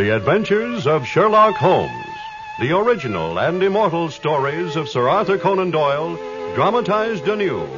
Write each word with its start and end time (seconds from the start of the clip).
The 0.00 0.16
Adventures 0.16 0.86
of 0.86 1.06
Sherlock 1.06 1.56
Holmes. 1.56 2.16
The 2.58 2.74
original 2.74 3.38
and 3.38 3.62
immortal 3.62 4.08
stories 4.08 4.74
of 4.74 4.88
Sir 4.88 5.10
Arthur 5.10 5.36
Conan 5.36 5.72
Doyle, 5.72 6.16
dramatized 6.54 7.28
anew, 7.28 7.68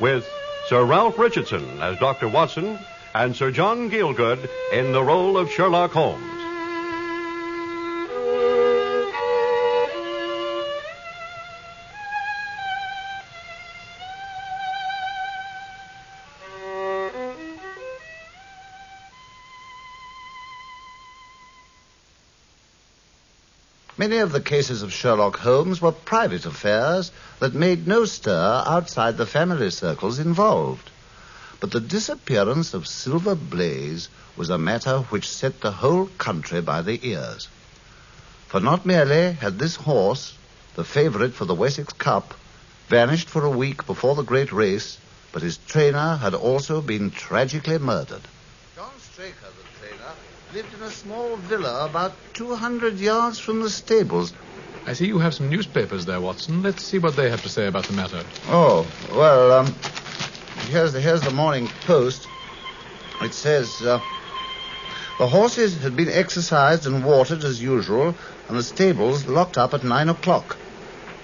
with 0.00 0.28
Sir 0.66 0.84
Ralph 0.84 1.16
Richardson 1.20 1.80
as 1.80 1.96
Dr. 2.00 2.26
Watson 2.26 2.80
and 3.14 3.36
Sir 3.36 3.52
John 3.52 3.90
Gielgud 3.90 4.50
in 4.72 4.90
the 4.90 5.04
role 5.04 5.38
of 5.38 5.52
Sherlock 5.52 5.92
Holmes. 5.92 6.37
Many 24.08 24.22
of 24.22 24.32
the 24.32 24.40
cases 24.40 24.80
of 24.80 24.90
Sherlock 24.90 25.36
Holmes 25.40 25.82
were 25.82 25.92
private 25.92 26.46
affairs 26.46 27.12
that 27.40 27.52
made 27.52 27.86
no 27.86 28.06
stir 28.06 28.62
outside 28.64 29.18
the 29.18 29.26
family 29.26 29.70
circles 29.70 30.18
involved. 30.18 30.88
But 31.60 31.72
the 31.72 31.80
disappearance 31.80 32.72
of 32.72 32.86
Silver 32.86 33.34
Blaze 33.34 34.08
was 34.34 34.48
a 34.48 34.56
matter 34.56 35.00
which 35.10 35.28
set 35.28 35.60
the 35.60 35.72
whole 35.72 36.06
country 36.16 36.62
by 36.62 36.80
the 36.80 36.98
ears. 37.06 37.48
For 38.46 38.60
not 38.60 38.86
merely 38.86 39.32
had 39.32 39.58
this 39.58 39.76
horse, 39.76 40.32
the 40.74 40.84
favorite 40.84 41.34
for 41.34 41.44
the 41.44 41.54
Wessex 41.54 41.92
Cup, 41.92 42.32
vanished 42.88 43.28
for 43.28 43.44
a 43.44 43.50
week 43.50 43.84
before 43.84 44.14
the 44.14 44.22
great 44.22 44.52
race, 44.52 44.96
but 45.32 45.42
his 45.42 45.58
trainer 45.58 46.16
had 46.16 46.32
also 46.32 46.80
been 46.80 47.10
tragically 47.10 47.76
murdered. 47.76 48.22
John 48.74 48.90
Straker, 49.12 49.48
the 49.58 49.86
trainer, 49.86 50.12
lived 50.54 50.72
in 50.72 50.82
a 50.82 50.90
small 50.90 51.36
villa 51.36 51.84
about 51.84 52.14
200 52.32 52.98
yards 52.98 53.38
from 53.38 53.60
the 53.60 53.68
stables. 53.68 54.32
I 54.86 54.94
see 54.94 55.06
you 55.06 55.18
have 55.18 55.34
some 55.34 55.50
newspapers 55.50 56.06
there, 56.06 56.22
Watson. 56.22 56.62
Let's 56.62 56.82
see 56.82 56.98
what 56.98 57.16
they 57.16 57.28
have 57.28 57.42
to 57.42 57.50
say 57.50 57.66
about 57.66 57.84
the 57.84 57.92
matter. 57.92 58.24
Oh, 58.46 58.86
well, 59.12 59.52
um, 59.52 59.74
here's 60.68 60.94
the, 60.94 61.02
here's 61.02 61.20
the 61.20 61.32
Morning 61.32 61.68
Post. 61.84 62.26
It 63.20 63.34
says, 63.34 63.82
uh, 63.82 64.00
the 65.18 65.26
horses 65.26 65.82
had 65.82 65.94
been 65.96 66.08
exercised 66.08 66.86
and 66.86 67.04
watered 67.04 67.44
as 67.44 67.60
usual, 67.60 68.14
and 68.48 68.56
the 68.56 68.62
stables 68.62 69.26
locked 69.26 69.58
up 69.58 69.74
at 69.74 69.84
nine 69.84 70.08
o'clock. 70.08 70.56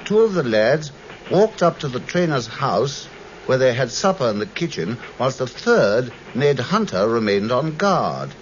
Two 0.05 0.19
of 0.19 0.35
the 0.35 0.43
lads 0.43 0.93
walked 1.31 1.63
up 1.63 1.79
to 1.79 1.89
the 1.89 2.01
trainer's 2.01 2.47
house, 2.47 3.07
where 3.47 3.57
they 3.57 3.73
had 3.73 3.91
supper 3.91 4.29
in 4.29 4.39
the 4.39 4.47
kitchen, 4.47 4.99
whilst 5.19 5.39
the 5.39 5.47
third, 5.47 6.13
Ned 6.35 6.59
Hunter, 6.59 7.09
remained 7.09 7.51
on 7.51 7.77
guard. 7.77 8.35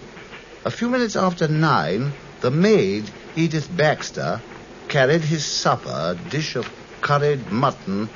A 0.64 0.70
few 0.70 0.88
minutes 0.88 1.16
after 1.16 1.48
nine, 1.48 2.12
the 2.40 2.50
maid, 2.52 3.10
Edith 3.34 3.68
Baxter, 3.76 4.40
carried 4.86 5.22
his 5.22 5.44
supper, 5.44 5.90
a 5.90 6.14
dish 6.14 6.54
of 6.54 6.70
curried 7.00 7.50
mutton, 7.50 8.08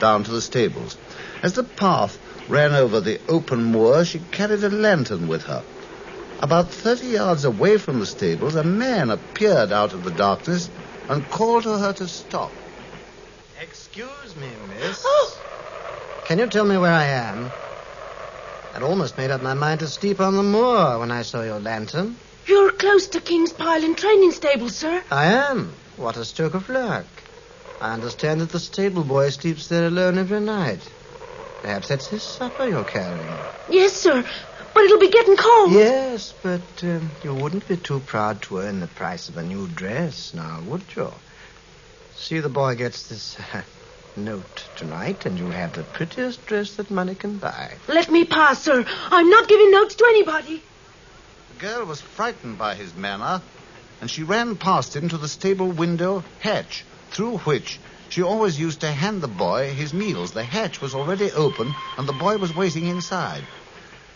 down 0.00 0.24
to 0.24 0.32
the 0.32 0.40
stables. 0.40 0.96
As 1.40 1.52
the 1.52 1.62
path 1.62 2.18
ran 2.48 2.72
over 2.74 3.00
the 3.00 3.20
open 3.28 3.62
moor, 3.62 4.04
she 4.04 4.18
carried 4.18 4.64
a 4.64 4.70
lantern 4.70 5.28
with 5.28 5.44
her. 5.44 5.62
About 6.40 6.72
30 6.72 7.06
yards 7.06 7.44
away 7.44 7.78
from 7.78 8.00
the 8.00 8.06
stables, 8.06 8.56
a 8.56 8.64
man 8.64 9.10
appeared 9.10 9.70
out 9.70 9.92
of 9.92 10.02
the 10.02 10.10
darkness 10.10 10.68
and 11.08 11.30
called 11.30 11.62
to 11.62 11.78
her 11.78 11.92
to 11.92 12.08
stop. 12.08 12.52
Excuse 13.62 14.34
me, 14.34 14.50
miss. 14.68 15.04
Oh! 15.06 15.38
Can 16.24 16.40
you 16.40 16.48
tell 16.48 16.64
me 16.64 16.76
where 16.76 16.92
I 16.92 17.04
am? 17.04 17.52
I'd 18.74 18.82
almost 18.82 19.16
made 19.16 19.30
up 19.30 19.40
my 19.40 19.54
mind 19.54 19.80
to 19.80 19.86
sleep 19.86 20.20
on 20.20 20.34
the 20.34 20.42
moor 20.42 20.98
when 20.98 21.12
I 21.12 21.22
saw 21.22 21.42
your 21.42 21.60
lantern. 21.60 22.16
You're 22.46 22.72
close 22.72 23.06
to 23.08 23.20
King's 23.20 23.52
Pyland 23.52 23.96
training 23.98 24.32
stable, 24.32 24.68
sir. 24.68 25.00
I 25.12 25.26
am. 25.26 25.72
What 25.96 26.16
a 26.16 26.24
stroke 26.24 26.54
of 26.54 26.68
luck. 26.68 27.06
I 27.80 27.92
understand 27.92 28.40
that 28.40 28.50
the 28.50 28.58
stable 28.58 29.04
boy 29.04 29.30
sleeps 29.30 29.68
there 29.68 29.86
alone 29.86 30.18
every 30.18 30.40
night. 30.40 30.80
Perhaps 31.62 31.88
that's 31.88 32.08
his 32.08 32.24
supper 32.24 32.66
you're 32.66 32.84
carrying. 32.84 33.38
Yes, 33.68 33.92
sir. 33.92 34.24
But 34.74 34.82
it'll 34.82 34.98
be 34.98 35.08
getting 35.08 35.36
cold. 35.36 35.72
Yes, 35.72 36.34
but 36.42 36.60
um, 36.82 37.12
you 37.22 37.32
wouldn't 37.32 37.68
be 37.68 37.76
too 37.76 38.00
proud 38.00 38.42
to 38.42 38.58
earn 38.58 38.80
the 38.80 38.88
price 38.88 39.28
of 39.28 39.36
a 39.36 39.42
new 39.44 39.68
dress, 39.68 40.34
now, 40.34 40.60
would 40.66 40.82
you? 40.96 41.12
See, 42.16 42.40
the 42.40 42.48
boy 42.48 42.74
gets 42.74 43.08
this 43.08 43.38
uh, 43.54 43.62
note 44.16 44.64
tonight, 44.76 45.26
and 45.26 45.38
you'll 45.38 45.50
have 45.50 45.74
the 45.74 45.82
prettiest 45.82 46.44
dress 46.46 46.76
that 46.76 46.90
money 46.90 47.14
can 47.14 47.38
buy. 47.38 47.74
Let 47.88 48.10
me 48.10 48.24
pass, 48.24 48.62
sir. 48.62 48.84
I'm 48.86 49.30
not 49.30 49.48
giving 49.48 49.70
notes 49.70 49.94
to 49.96 50.04
anybody. 50.08 50.62
The 51.54 51.60
girl 51.60 51.84
was 51.86 52.00
frightened 52.00 52.58
by 52.58 52.74
his 52.74 52.94
manner, 52.94 53.42
and 54.00 54.10
she 54.10 54.22
ran 54.22 54.56
past 54.56 54.94
him 54.94 55.08
to 55.08 55.18
the 55.18 55.28
stable 55.28 55.70
window 55.70 56.22
hatch, 56.40 56.84
through 57.10 57.38
which 57.38 57.78
she 58.08 58.22
always 58.22 58.58
used 58.58 58.80
to 58.80 58.90
hand 58.90 59.22
the 59.22 59.28
boy 59.28 59.72
his 59.72 59.92
meals. 59.92 60.32
The 60.32 60.44
hatch 60.44 60.80
was 60.80 60.94
already 60.94 61.32
open, 61.32 61.74
and 61.98 62.08
the 62.08 62.12
boy 62.12 62.38
was 62.38 62.54
waiting 62.54 62.86
inside. 62.86 63.44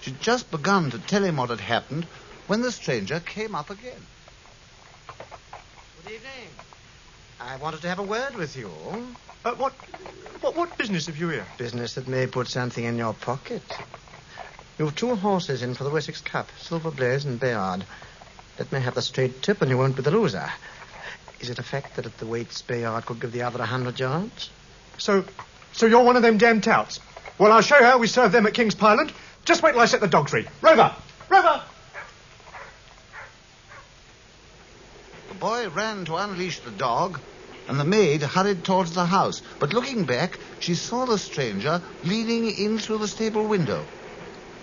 She'd 0.01 0.21
just 0.21 0.51
begun 0.51 0.91
to 0.91 0.99
tell 0.99 1.25
him 1.25 1.37
what 1.37 1.51
had 1.51 1.61
happened 1.61 2.05
when 2.47 2.63
the 2.63 2.71
stranger 2.73 3.21
came 3.21 3.55
up 3.55 3.71
again. 3.71 4.07
Good 6.05 6.15
evening. 6.15 6.49
I 7.41 7.57
wanted 7.57 7.83
to 7.83 7.89
have 7.89 7.99
a 7.99 8.05
word 8.05 8.37
with 8.37 8.57
you. 8.57 8.71
Uh, 9.45 9.55
what, 9.55 9.73
what, 10.41 10.57
what 10.57 10.79
business 10.79 11.07
have 11.07 11.17
you 11.17 11.29
here? 11.29 11.47
Business 11.59 11.95
that 11.95 12.09
may 12.09 12.27
put 12.27 12.49
something 12.49 12.85
in 12.85 12.97
your 12.97 13.15
pocket. 13.15 13.63
You've 14.79 14.95
two 14.95 15.15
horses 15.15 15.63
in 15.63 15.75
for 15.75 15.85
the 15.85 15.91
Wessex 15.91 16.21
Cup, 16.21 16.49
Silver 16.59 16.91
Blaze 16.91 17.25
and 17.25 17.39
Bayard. 17.39 17.85
Let 18.59 18.73
me 18.73 18.81
have 18.81 18.95
the 18.95 19.03
straight 19.03 19.43
tip 19.43 19.63
and 19.63 19.71
you 19.71 19.79
won't 19.79 19.97
be 19.97 20.03
the 20.03 20.11
loser. 20.11 20.51
Is 21.41 21.51
it 21.51 21.59
a 21.59 21.63
fact 21.63 21.97
that 21.97 22.07
at 22.07 22.19
the 22.19 22.27
weights 22.27 22.63
Bayard 22.63 23.07
could 23.07 23.21
give 23.21 23.33
the 23.33 23.43
other 23.43 23.63
a 23.63 23.67
hundred 23.67 24.01
yards? 24.01 24.51
So, 24.99 25.25
so 25.73 25.87
you're 25.87 26.03
one 26.03 26.17
of 26.17 26.23
them 26.23 26.39
damn 26.39 26.61
touts. 26.61 26.99
Well, 27.39 27.53
I'll 27.53 27.63
show 27.63 27.79
you 27.79 27.85
how 27.85 27.99
we 27.99 28.09
serve 28.09 28.33
them 28.33 28.47
at 28.47 28.55
King's 28.55 28.75
Pyland. 28.75 29.13
Just 29.45 29.63
wait 29.63 29.73
till 29.73 29.81
I 29.81 29.87
set 29.87 30.01
the 30.01 30.09
dog 30.09 30.29
free. 30.29 30.47
Rover! 30.61 30.95
Rover! 31.31 31.63
The 35.29 35.35
boy 35.35 35.69
ran 35.69 36.05
to 36.07 36.17
unleash 36.17 36.59
the 36.59 36.73
dog, 36.73 37.21
and 37.69 37.79
the 37.79 37.85
maid 37.85 38.23
hurried 38.23 38.65
towards 38.65 38.93
the 38.95 39.05
house. 39.05 39.43
But 39.61 39.73
looking 39.73 40.05
back, 40.05 40.39
she 40.59 40.75
saw 40.75 41.05
the 41.05 41.19
stranger 41.19 41.83
leaning 42.03 42.51
in 42.51 42.79
through 42.79 42.99
the 42.99 43.09
stable 43.09 43.47
window. 43.47 43.85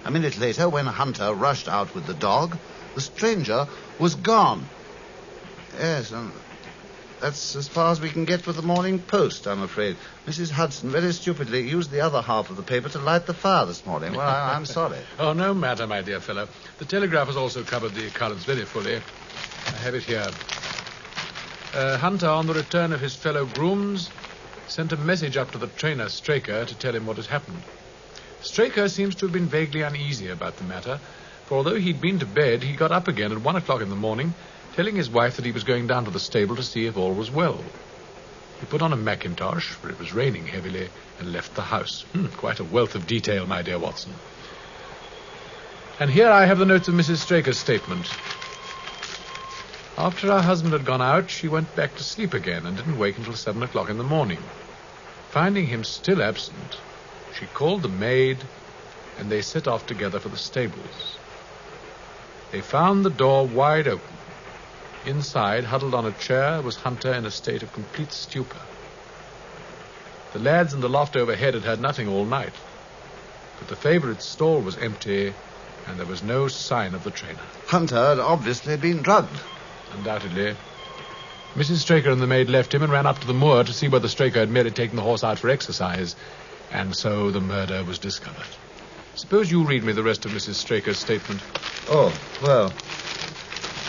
A 0.03 0.11
minute 0.11 0.37
later, 0.37 0.67
when 0.67 0.85
Hunter 0.85 1.33
rushed 1.33 1.67
out 1.67 1.95
with 1.95 2.05
the 2.05 2.13
dog, 2.13 2.57
the 2.95 3.01
stranger 3.01 3.67
was 3.99 4.15
gone. 4.15 4.65
Yes, 5.79 6.11
and 6.11 6.31
that's 7.21 7.55
as 7.55 7.67
far 7.67 7.91
as 7.91 8.01
we 8.01 8.09
can 8.09 8.25
get 8.25 8.45
with 8.45 8.55
the 8.55 8.61
Morning 8.61 8.99
Post, 8.99 9.47
I'm 9.47 9.61
afraid. 9.61 9.97
Mrs. 10.27 10.51
Hudson 10.51 10.89
very 10.91 11.11
stupidly 11.13 11.67
used 11.67 11.89
the 11.89 12.01
other 12.01 12.21
half 12.21 12.49
of 12.49 12.57
the 12.57 12.63
paper 12.63 12.89
to 12.89 12.99
light 12.99 13.25
the 13.25 13.33
fire 13.33 13.65
this 13.65 13.85
morning. 13.85 14.13
Well, 14.13 14.27
I, 14.27 14.53
I'm 14.53 14.65
sorry. 14.65 14.99
Oh, 15.19 15.33
no 15.33 15.53
matter, 15.53 15.87
my 15.87 16.01
dear 16.01 16.19
fellow. 16.19 16.47
The 16.77 16.85
Telegraph 16.85 17.27
has 17.27 17.37
also 17.37 17.63
covered 17.63 17.93
the 17.93 18.07
occurrence 18.07 18.43
very 18.43 18.65
fully. 18.65 18.97
I 18.97 19.71
have 19.71 19.95
it 19.95 20.03
here. 20.03 20.27
Uh, 21.75 21.97
Hunter, 21.97 22.29
on 22.29 22.47
the 22.47 22.53
return 22.53 22.93
of 22.93 23.01
his 23.01 23.13
fellow 23.13 23.45
grooms, 23.45 24.09
sent 24.65 24.93
a 24.93 24.97
message 24.97 25.35
up 25.35 25.51
to 25.51 25.57
the 25.57 25.67
trainer, 25.67 26.07
Straker, 26.07 26.63
to 26.63 26.75
tell 26.75 26.95
him 26.95 27.05
what 27.05 27.17
had 27.17 27.25
happened. 27.25 27.61
Straker 28.39 28.87
seems 28.87 29.13
to 29.15 29.25
have 29.25 29.33
been 29.33 29.47
vaguely 29.47 29.81
uneasy 29.81 30.29
about 30.29 30.55
the 30.55 30.63
matter, 30.63 31.01
for 31.47 31.57
although 31.57 31.75
he'd 31.75 31.99
been 31.99 32.19
to 32.19 32.25
bed, 32.25 32.63
he 32.63 32.77
got 32.77 32.93
up 32.93 33.09
again 33.09 33.33
at 33.33 33.41
one 33.41 33.57
o'clock 33.57 33.81
in 33.81 33.89
the 33.89 33.95
morning, 33.97 34.33
telling 34.77 34.95
his 34.95 35.09
wife 35.09 35.35
that 35.35 35.43
he 35.43 35.51
was 35.51 35.65
going 35.65 35.85
down 35.85 36.05
to 36.05 36.11
the 36.11 36.19
stable 36.19 36.55
to 36.55 36.63
see 36.63 36.85
if 36.85 36.95
all 36.95 37.13
was 37.13 37.29
well. 37.29 37.59
He 38.61 38.65
put 38.67 38.81
on 38.81 38.93
a 38.93 38.97
mackintosh, 38.97 39.67
for 39.67 39.89
it 39.89 39.99
was 39.99 40.13
raining 40.13 40.47
heavily, 40.47 40.87
and 41.19 41.33
left 41.33 41.55
the 41.55 41.61
house. 41.61 42.03
Hmm, 42.13 42.27
quite 42.27 42.61
a 42.61 42.63
wealth 42.63 42.95
of 42.95 43.05
detail, 43.05 43.45
my 43.47 43.61
dear 43.63 43.79
Watson. 43.79 44.13
And 45.99 46.09
here 46.09 46.29
I 46.29 46.45
have 46.45 46.57
the 46.57 46.65
notes 46.65 46.87
of 46.87 46.95
Mrs. 46.95 47.17
Straker's 47.17 47.59
statement. 47.59 48.07
After 49.97 50.27
her 50.27 50.41
husband 50.41 50.73
had 50.73 50.85
gone 50.85 51.01
out, 51.01 51.29
she 51.29 51.47
went 51.47 51.73
back 51.73 51.95
to 51.95 52.03
sleep 52.03 52.33
again 52.33 52.65
and 52.65 52.75
didn't 52.75 52.97
wake 52.97 53.17
until 53.17 53.33
seven 53.33 53.63
o'clock 53.63 53.89
in 53.89 53.97
the 53.97 54.03
morning. 54.03 54.39
Finding 55.29 55.67
him 55.67 55.85
still 55.85 56.21
absent, 56.21 56.75
she 57.33 57.45
called 57.47 57.81
the 57.81 57.89
maid, 57.89 58.43
and 59.17 59.29
they 59.31 59.41
set 59.41 59.69
off 59.69 59.85
together 59.85 60.19
for 60.19 60.27
the 60.27 60.37
stables. 60.37 61.17
They 62.51 62.59
found 62.59 63.05
the 63.05 63.09
door 63.09 63.47
wide 63.47 63.87
open. 63.87 64.17
Inside, 65.05 65.63
huddled 65.63 65.95
on 65.95 66.05
a 66.05 66.11
chair, 66.11 66.61
was 66.61 66.75
Hunter 66.75 67.13
in 67.13 67.25
a 67.25 67.31
state 67.31 67.63
of 67.63 67.71
complete 67.71 68.11
stupor. 68.11 68.61
The 70.33 70.39
lads 70.39 70.73
in 70.73 70.81
the 70.81 70.89
loft 70.89 71.15
overhead 71.15 71.53
had 71.53 71.63
heard 71.63 71.79
nothing 71.79 72.09
all 72.09 72.25
night, 72.25 72.53
but 73.59 73.69
the 73.69 73.75
favorite's 73.77 74.29
stall 74.33 74.59
was 74.61 74.77
empty, 74.77 75.33
and 75.87 75.97
there 75.97 76.05
was 76.05 76.21
no 76.21 76.49
sign 76.49 76.95
of 76.95 77.03
the 77.03 77.11
trainer. 77.11 77.43
Hunter 77.67 77.95
had 77.95 78.19
obviously 78.19 78.75
been 78.75 79.01
drugged. 79.01 79.39
Undoubtedly. 79.93 80.55
Mrs. 81.55 81.77
Straker 81.77 82.09
and 82.09 82.21
the 82.21 82.27
maid 82.27 82.49
left 82.49 82.73
him 82.73 82.83
and 82.83 82.91
ran 82.91 83.05
up 83.05 83.19
to 83.19 83.27
the 83.27 83.33
moor 83.33 83.63
to 83.63 83.73
see 83.73 83.87
whether 83.87 84.07
Straker 84.07 84.39
had 84.39 84.49
merely 84.49 84.71
taken 84.71 84.95
the 84.95 85.01
horse 85.01 85.23
out 85.23 85.39
for 85.39 85.49
exercise, 85.49 86.15
and 86.71 86.95
so 86.95 87.31
the 87.31 87.39
murder 87.39 87.83
was 87.83 87.97
discovered. 87.97 88.47
Suppose 89.15 89.49
you 89.49 89.63
read 89.63 89.83
me 89.83 89.93
the 89.93 90.03
rest 90.03 90.25
of 90.25 90.31
Mrs. 90.31 90.55
Straker's 90.55 90.99
statement. 90.99 91.41
Oh, 91.87 92.13
well. 92.43 92.73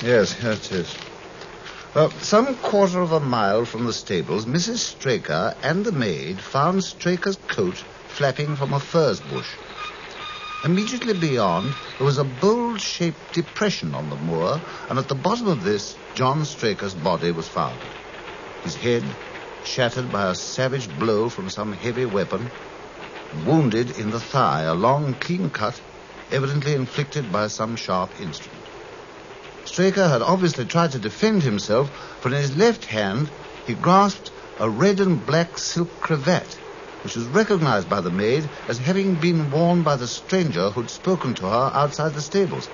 Yes, 0.03 0.33
here 0.33 0.53
it 0.53 0.71
is. 0.71 0.97
Well, 1.95 2.11
some 2.11 2.55
quarter 2.57 3.01
of 3.01 3.13
a 3.13 3.21
mile 3.21 3.65
from 3.65 3.87
the 3.87 3.93
stables, 3.93 4.45
Mrs. 4.45 4.79
Straker 4.79 5.57
and 5.63 5.85
the 5.85 5.93
maid 5.93 6.41
found 6.41 6.85
Straker's 6.85 7.39
coat 7.49 7.83
flapping 8.07 8.55
from 8.55 8.73
a 8.73 8.81
furze 8.81 9.21
bush. 9.21 9.49
Immediately 10.67 11.15
beyond, 11.15 11.77
there 11.97 12.05
was 12.05 12.19
a 12.19 12.25
bowl-shaped 12.25 13.35
depression 13.35 13.95
on 13.95 14.11
the 14.11 14.17
moor, 14.17 14.61
and 14.89 14.99
at 14.99 15.07
the 15.07 15.15
bottom 15.15 15.47
of 15.47 15.63
this, 15.63 15.95
John 16.17 16.45
Straker's 16.45 16.93
body 16.93 17.31
was 17.31 17.47
found. 17.47 17.79
His 18.65 18.75
head 18.75 19.05
shattered 19.63 20.11
by 20.11 20.29
a 20.29 20.35
savage 20.35 20.91
blow 20.91 21.29
from 21.29 21.49
some 21.51 21.73
heavy 21.73 22.05
weapon, 22.05 22.51
wounded 23.45 23.91
in 23.91 24.11
the 24.11 24.19
thigh, 24.19 24.63
a 24.63 24.75
long, 24.75 25.15
clean 25.15 25.51
cut, 25.51 25.81
evidently 26.33 26.75
inflicted 26.75 27.31
by 27.31 27.47
some 27.47 27.77
sharp 27.77 28.21
instrument. 28.21 28.65
Straker 29.67 30.09
had 30.09 30.21
obviously 30.21 30.65
tried 30.65 30.91
to 30.91 30.99
defend 30.99 31.45
himself, 31.45 31.91
for 32.21 32.31
in 32.31 32.35
his 32.35 32.57
left 32.57 32.87
hand 32.87 33.31
he 33.67 33.75
grasped 33.75 34.33
a 34.59 34.69
red 34.69 34.99
and 34.99 35.25
black 35.25 35.59
silk 35.59 35.91
cravat, 36.01 36.59
which 37.07 37.15
was 37.15 37.27
recognized 37.27 37.89
by 37.89 38.01
the 38.01 38.11
maid 38.11 38.43
as 38.67 38.79
having 38.79 39.15
been 39.15 39.49
worn 39.53 39.85
by 39.85 39.95
the 39.95 40.09
stranger 40.09 40.71
who'd 40.71 40.91
spoken 40.91 41.33
to 41.33 41.45
her 41.45 41.71
outside 41.73 42.13
the 42.15 42.21
stables. 42.21 42.67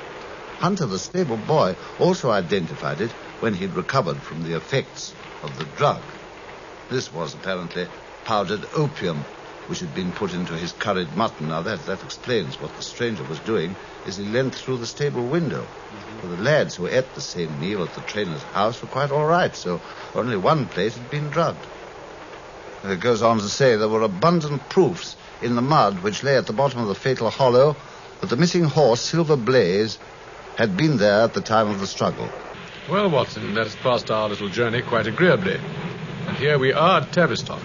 Hunter, 0.56 0.86
the 0.86 0.98
stable 0.98 1.36
boy, 1.36 1.76
also 2.00 2.30
identified 2.30 3.02
it 3.02 3.10
when 3.40 3.52
he'd 3.52 3.74
recovered 3.74 4.16
from 4.16 4.42
the 4.42 4.56
effects 4.56 5.12
of 5.42 5.58
the 5.58 5.66
drug. 5.76 6.00
This 6.88 7.12
was 7.12 7.34
apparently 7.34 7.86
powdered 8.24 8.64
opium, 8.74 9.22
which 9.68 9.80
had 9.80 9.94
been 9.94 10.12
put 10.12 10.32
into 10.32 10.54
his 10.54 10.72
curried 10.72 11.14
mutton. 11.14 11.48
Now 11.48 11.60
that, 11.60 11.84
that 11.84 12.02
explains 12.02 12.58
what 12.58 12.74
the 12.74 12.82
stranger 12.82 13.24
was 13.24 13.40
doing 13.40 13.76
as 14.06 14.16
he 14.16 14.24
leant 14.24 14.54
through 14.54 14.78
the 14.78 14.86
stable 14.86 15.26
window. 15.26 15.60
Mm-hmm. 15.60 16.20
For 16.20 16.28
the 16.28 16.42
lads 16.42 16.76
who 16.76 16.86
ate 16.86 17.14
the 17.14 17.20
same 17.20 17.60
meal 17.60 17.82
at 17.82 17.92
the 17.92 18.00
trainer's 18.00 18.44
house 18.44 18.80
were 18.80 18.88
quite 18.88 19.10
all 19.10 19.26
right, 19.26 19.54
so 19.54 19.82
only 20.14 20.38
one 20.38 20.68
plate 20.68 20.94
had 20.94 21.10
been 21.10 21.28
drugged. 21.28 21.66
It 22.84 22.98
goes 22.98 23.22
on 23.22 23.38
to 23.38 23.48
say 23.48 23.76
there 23.76 23.88
were 23.88 24.02
abundant 24.02 24.68
proofs 24.68 25.14
in 25.40 25.54
the 25.54 25.62
mud 25.62 26.02
which 26.02 26.24
lay 26.24 26.36
at 26.36 26.46
the 26.46 26.52
bottom 26.52 26.80
of 26.80 26.88
the 26.88 26.96
fatal 26.96 27.30
hollow 27.30 27.76
that 28.20 28.28
the 28.28 28.36
missing 28.36 28.64
horse, 28.64 29.00
Silver 29.00 29.36
Blaze, 29.36 29.98
had 30.56 30.76
been 30.76 30.96
there 30.96 31.22
at 31.22 31.32
the 31.32 31.40
time 31.40 31.68
of 31.68 31.78
the 31.78 31.86
struggle. 31.86 32.28
Well, 32.90 33.08
Watson, 33.08 33.54
that 33.54 33.64
has 33.64 33.76
passed 33.76 34.10
our 34.10 34.28
little 34.28 34.48
journey 34.48 34.82
quite 34.82 35.06
agreeably. 35.06 35.60
And 36.26 36.36
here 36.36 36.58
we 36.58 36.72
are 36.72 37.02
at 37.02 37.12
Tavistock. 37.12 37.62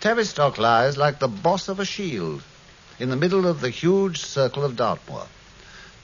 Tavistock 0.00 0.58
lies 0.58 0.96
like 0.96 1.18
the 1.18 1.28
boss 1.28 1.68
of 1.68 1.80
a 1.80 1.84
shield 1.84 2.42
in 2.98 3.10
the 3.10 3.16
middle 3.16 3.46
of 3.46 3.60
the 3.60 3.70
huge 3.70 4.20
circle 4.20 4.64
of 4.64 4.76
Dartmoor. 4.76 5.26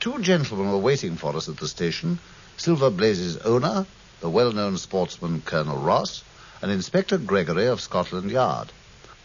Two 0.01 0.19
gentlemen 0.21 0.73
were 0.73 0.79
waiting 0.79 1.17
for 1.17 1.37
us 1.37 1.49
at 1.49 1.57
the 1.57 1.69
station 1.69 2.19
Silver 2.57 2.91
Blaze's 2.91 3.39
owner, 3.39 3.87
the 4.21 4.29
well 4.29 4.53
known 4.53 4.77
sportsman 4.77 5.41
Colonel 5.41 5.79
Ross, 5.79 6.23
and 6.61 6.71
Inspector 6.71 7.17
Gregory 7.19 7.67
of 7.67 7.81
Scotland 7.81 8.31
Yard. 8.31 8.71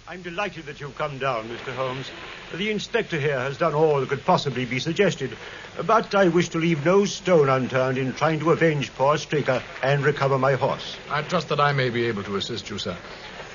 I'm 0.07 0.21
delighted 0.21 0.67
that 0.67 0.79
you've 0.79 0.97
come 0.97 1.17
down, 1.17 1.49
Mr. 1.49 1.73
Holmes. 1.73 2.11
The 2.53 2.69
inspector 2.69 3.19
here 3.19 3.39
has 3.39 3.57
done 3.57 3.73
all 3.73 3.99
that 3.99 4.09
could 4.09 4.23
possibly 4.23 4.65
be 4.65 4.79
suggested, 4.79 5.35
but 5.85 6.13
I 6.13 6.27
wish 6.27 6.49
to 6.49 6.59
leave 6.59 6.85
no 6.85 7.05
stone 7.05 7.49
unturned 7.49 7.97
in 7.97 8.13
trying 8.13 8.39
to 8.41 8.51
avenge 8.51 8.93
poor 8.93 9.17
Straker 9.17 9.63
and 9.81 10.05
recover 10.05 10.37
my 10.37 10.53
horse. 10.53 10.97
I 11.09 11.23
trust 11.23 11.49
that 11.49 11.59
I 11.59 11.73
may 11.73 11.89
be 11.89 12.05
able 12.05 12.23
to 12.23 12.35
assist 12.35 12.69
you, 12.69 12.77
sir. 12.77 12.95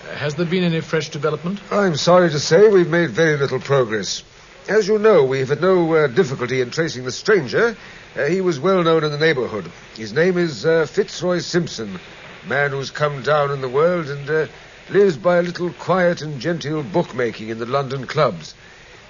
Has 0.09 0.35
there 0.35 0.47
been 0.47 0.65
any 0.65 0.81
fresh 0.81 1.11
development? 1.11 1.61
I'm 1.71 1.97
sorry 1.97 2.31
to 2.31 2.39
say 2.39 2.69
we've 2.69 2.89
made 2.89 3.11
very 3.11 3.37
little 3.37 3.61
progress. 3.61 4.23
As 4.69 4.89
you 4.89 4.99
know, 4.99 5.25
we've 5.25 5.49
had 5.49 5.61
no 5.61 5.93
uh, 5.95 6.07
difficulty 6.07 6.61
in 6.61 6.71
tracing 6.71 7.05
the 7.05 7.13
stranger. 7.13 7.77
Uh, 8.17 8.25
he 8.25 8.41
was 8.41 8.59
well 8.59 8.83
known 8.83 9.05
in 9.05 9.13
the 9.13 9.19
neighborhood. 9.19 9.71
His 9.97 10.13
name 10.13 10.39
is 10.39 10.65
uh, 10.65 10.87
Fitzroy 10.87 11.39
Simpson, 11.39 12.01
man 12.47 12.71
who's 12.71 12.91
come 12.91 13.23
down 13.23 13.51
in 13.51 13.61
the 13.61 13.69
world 13.69 14.09
and 14.09 14.29
uh, 14.29 14.47
lives 14.89 15.17
by 15.17 15.37
a 15.37 15.43
little 15.43 15.71
quiet 15.71 16.23
and 16.23 16.41
genteel 16.41 16.83
bookmaking 16.83 17.49
in 17.49 17.59
the 17.59 17.67
London 17.67 18.07
clubs. 18.07 18.55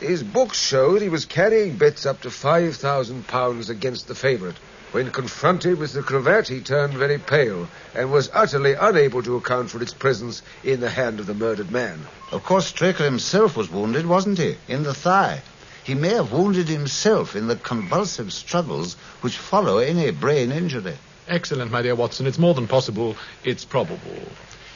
His 0.01 0.23
books 0.23 0.59
show 0.59 0.95
that 0.95 1.03
he 1.03 1.09
was 1.09 1.25
carrying 1.25 1.77
bets 1.77 2.05
up 2.05 2.23
to 2.23 2.31
five 2.31 2.77
thousand 2.77 3.27
pounds 3.27 3.71
against 3.71 4.09
the 4.09 4.15
favourite. 4.15 4.57
When 4.93 5.13
confronted 5.13 5.79
with 5.79 5.93
the 5.93 6.03
cravat, 6.03 6.49
he 6.49 6.61
turned 6.61 6.95
very 6.95 7.19
pale 7.19 7.69
and 7.95 8.11
was 8.11 8.29
utterly 8.35 8.75
unable 8.75 9.23
to 9.23 9.37
account 9.37 9.71
for 9.71 9.81
its 9.81 9.95
presence 9.95 10.43
in 10.65 10.81
the 10.81 10.91
hand 10.91 11.21
of 11.21 11.27
the 11.27 11.35
murdered 11.35 11.71
man. 11.71 12.07
Of 12.33 12.43
course, 12.43 12.67
Straker 12.67 13.05
himself 13.05 13.57
was 13.57 13.71
wounded, 13.71 14.07
wasn't 14.07 14.39
he? 14.39 14.57
In 14.67 14.83
the 14.83 14.93
thigh. 14.93 15.43
He 15.85 15.95
may 15.95 16.15
have 16.15 16.33
wounded 16.33 16.69
himself 16.69 17.37
in 17.37 17.47
the 17.47 17.55
convulsive 17.55 18.33
struggles 18.33 18.95
which 19.21 19.37
follow 19.37 19.79
any 19.79 20.11
brain 20.11 20.51
injury. 20.51 20.97
Excellent, 21.29 21.71
my 21.71 21.83
dear 21.83 21.95
Watson. 21.95 22.27
It's 22.27 22.39
more 22.39 22.55
than 22.55 22.67
possible, 22.67 23.17
it's 23.45 23.65
probable. 23.65 24.33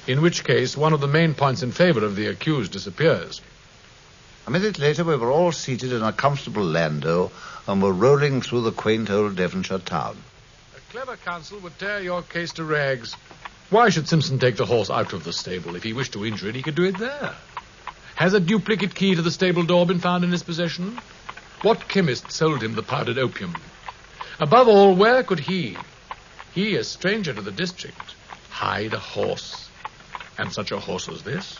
In 0.06 0.22
which 0.22 0.44
case, 0.44 0.76
one 0.76 0.92
of 0.92 1.00
the 1.00 1.08
main 1.08 1.34
points 1.34 1.64
in 1.64 1.72
favor 1.72 2.04
of 2.04 2.14
the 2.14 2.28
accused 2.28 2.70
disappears. 2.70 3.40
A 4.46 4.50
minute 4.50 4.78
later, 4.78 5.04
we 5.04 5.16
were 5.16 5.30
all 5.30 5.52
seated 5.52 5.90
in 5.92 6.02
a 6.02 6.12
comfortable 6.12 6.64
landau 6.64 7.30
and 7.66 7.82
were 7.82 7.92
rolling 7.92 8.42
through 8.42 8.60
the 8.60 8.72
quaint 8.72 9.08
old 9.08 9.36
Devonshire 9.36 9.78
town. 9.78 10.18
A 10.76 10.92
clever 10.92 11.16
counsel 11.16 11.58
would 11.60 11.78
tear 11.78 12.02
your 12.02 12.20
case 12.20 12.52
to 12.54 12.64
rags. 12.64 13.16
Why 13.70 13.88
should 13.88 14.06
Simpson 14.06 14.38
take 14.38 14.56
the 14.56 14.66
horse 14.66 14.90
out 14.90 15.14
of 15.14 15.24
the 15.24 15.32
stable? 15.32 15.76
If 15.76 15.82
he 15.82 15.94
wished 15.94 16.12
to 16.12 16.26
injure 16.26 16.50
it, 16.50 16.54
he 16.54 16.62
could 16.62 16.74
do 16.74 16.84
it 16.84 16.98
there. 16.98 17.34
Has 18.16 18.34
a 18.34 18.40
duplicate 18.40 18.94
key 18.94 19.14
to 19.14 19.22
the 19.22 19.30
stable 19.30 19.62
door 19.62 19.86
been 19.86 19.98
found 19.98 20.24
in 20.24 20.30
his 20.30 20.42
possession? 20.42 21.00
What 21.62 21.88
chemist 21.88 22.30
sold 22.30 22.62
him 22.62 22.74
the 22.74 22.82
powdered 22.82 23.16
opium? 23.16 23.54
Above 24.38 24.68
all, 24.68 24.94
where 24.94 25.22
could 25.22 25.40
he, 25.40 25.78
he, 26.54 26.76
a 26.76 26.84
stranger 26.84 27.32
to 27.32 27.40
the 27.40 27.50
district, 27.50 28.14
hide 28.50 28.92
a 28.92 28.98
horse? 28.98 29.70
And 30.36 30.52
such 30.52 30.70
a 30.70 30.78
horse 30.78 31.08
as 31.08 31.22
this? 31.22 31.58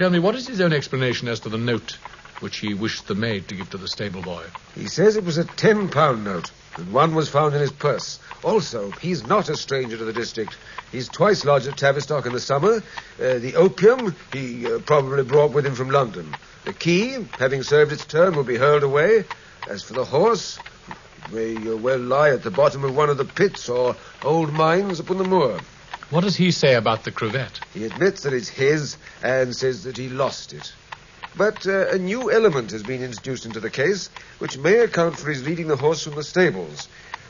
Tell 0.00 0.08
me, 0.08 0.18
what 0.18 0.34
is 0.34 0.46
his 0.46 0.62
own 0.62 0.72
explanation 0.72 1.28
as 1.28 1.40
to 1.40 1.50
the 1.50 1.58
note 1.58 1.98
which 2.40 2.56
he 2.56 2.72
wished 2.72 3.06
the 3.06 3.14
maid 3.14 3.48
to 3.48 3.54
give 3.54 3.68
to 3.72 3.76
the 3.76 3.86
stable 3.86 4.22
boy? 4.22 4.42
He 4.74 4.86
says 4.86 5.18
it 5.18 5.26
was 5.26 5.36
a 5.36 5.44
ten 5.44 5.90
pound 5.90 6.24
note, 6.24 6.50
and 6.78 6.90
one 6.90 7.14
was 7.14 7.28
found 7.28 7.54
in 7.54 7.60
his 7.60 7.70
purse. 7.70 8.18
Also, 8.42 8.92
he's 8.92 9.24
not 9.24 9.50
a 9.50 9.56
stranger 9.56 9.98
to 9.98 10.04
the 10.06 10.14
district. 10.14 10.56
He's 10.90 11.10
twice 11.10 11.44
lodged 11.44 11.66
at 11.66 11.76
Tavistock 11.76 12.24
in 12.24 12.32
the 12.32 12.40
summer. 12.40 12.76
Uh, 12.76 13.40
the 13.40 13.56
opium 13.56 14.16
he 14.32 14.72
uh, 14.72 14.78
probably 14.78 15.22
brought 15.22 15.52
with 15.52 15.66
him 15.66 15.74
from 15.74 15.90
London. 15.90 16.32
The 16.64 16.72
key, 16.72 17.18
having 17.38 17.62
served 17.62 17.92
its 17.92 18.06
term, 18.06 18.36
will 18.36 18.42
be 18.42 18.56
hurled 18.56 18.84
away. 18.84 19.24
As 19.68 19.82
for 19.82 19.92
the 19.92 20.06
horse, 20.06 20.58
it 21.28 21.34
may 21.34 21.74
well 21.74 21.98
lie 21.98 22.30
at 22.30 22.42
the 22.42 22.50
bottom 22.50 22.84
of 22.84 22.96
one 22.96 23.10
of 23.10 23.18
the 23.18 23.26
pits 23.26 23.68
or 23.68 23.94
old 24.24 24.50
mines 24.50 24.98
upon 24.98 25.18
the 25.18 25.24
moor. 25.24 25.60
What 26.10 26.24
does 26.24 26.34
he 26.34 26.50
say 26.50 26.74
about 26.74 27.04
the 27.04 27.12
cravat? 27.12 27.60
He 27.72 27.84
admits 27.84 28.24
that 28.24 28.32
it's 28.32 28.48
his 28.48 28.96
and 29.22 29.54
says 29.54 29.84
that 29.84 29.96
he 29.96 30.08
lost 30.08 30.52
it. 30.52 30.72
But 31.36 31.64
uh, 31.68 31.86
a 31.90 31.98
new 31.98 32.32
element 32.32 32.72
has 32.72 32.82
been 32.82 33.04
introduced 33.04 33.46
into 33.46 33.60
the 33.60 33.70
case, 33.70 34.10
which 34.40 34.58
may 34.58 34.78
account 34.78 35.16
for 35.16 35.30
his 35.30 35.46
leading 35.46 35.68
the 35.68 35.76
horse 35.76 36.02
from 36.02 36.16
the 36.16 36.24
stables. 36.24 36.88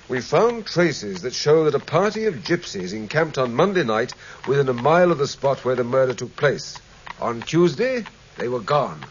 We 0.08 0.22
found 0.22 0.64
traces 0.64 1.20
that 1.22 1.34
show 1.34 1.64
that 1.64 1.74
a 1.74 1.84
party 1.84 2.24
of 2.24 2.36
gypsies 2.36 2.94
encamped 2.94 3.36
on 3.36 3.54
Monday 3.54 3.84
night 3.84 4.14
within 4.48 4.70
a 4.70 4.72
mile 4.72 5.12
of 5.12 5.18
the 5.18 5.28
spot 5.28 5.62
where 5.62 5.76
the 5.76 5.84
murder 5.84 6.14
took 6.14 6.34
place. 6.36 6.78
On 7.20 7.42
Tuesday, 7.42 8.06
they 8.38 8.48
were 8.48 8.60
gone. 8.60 9.04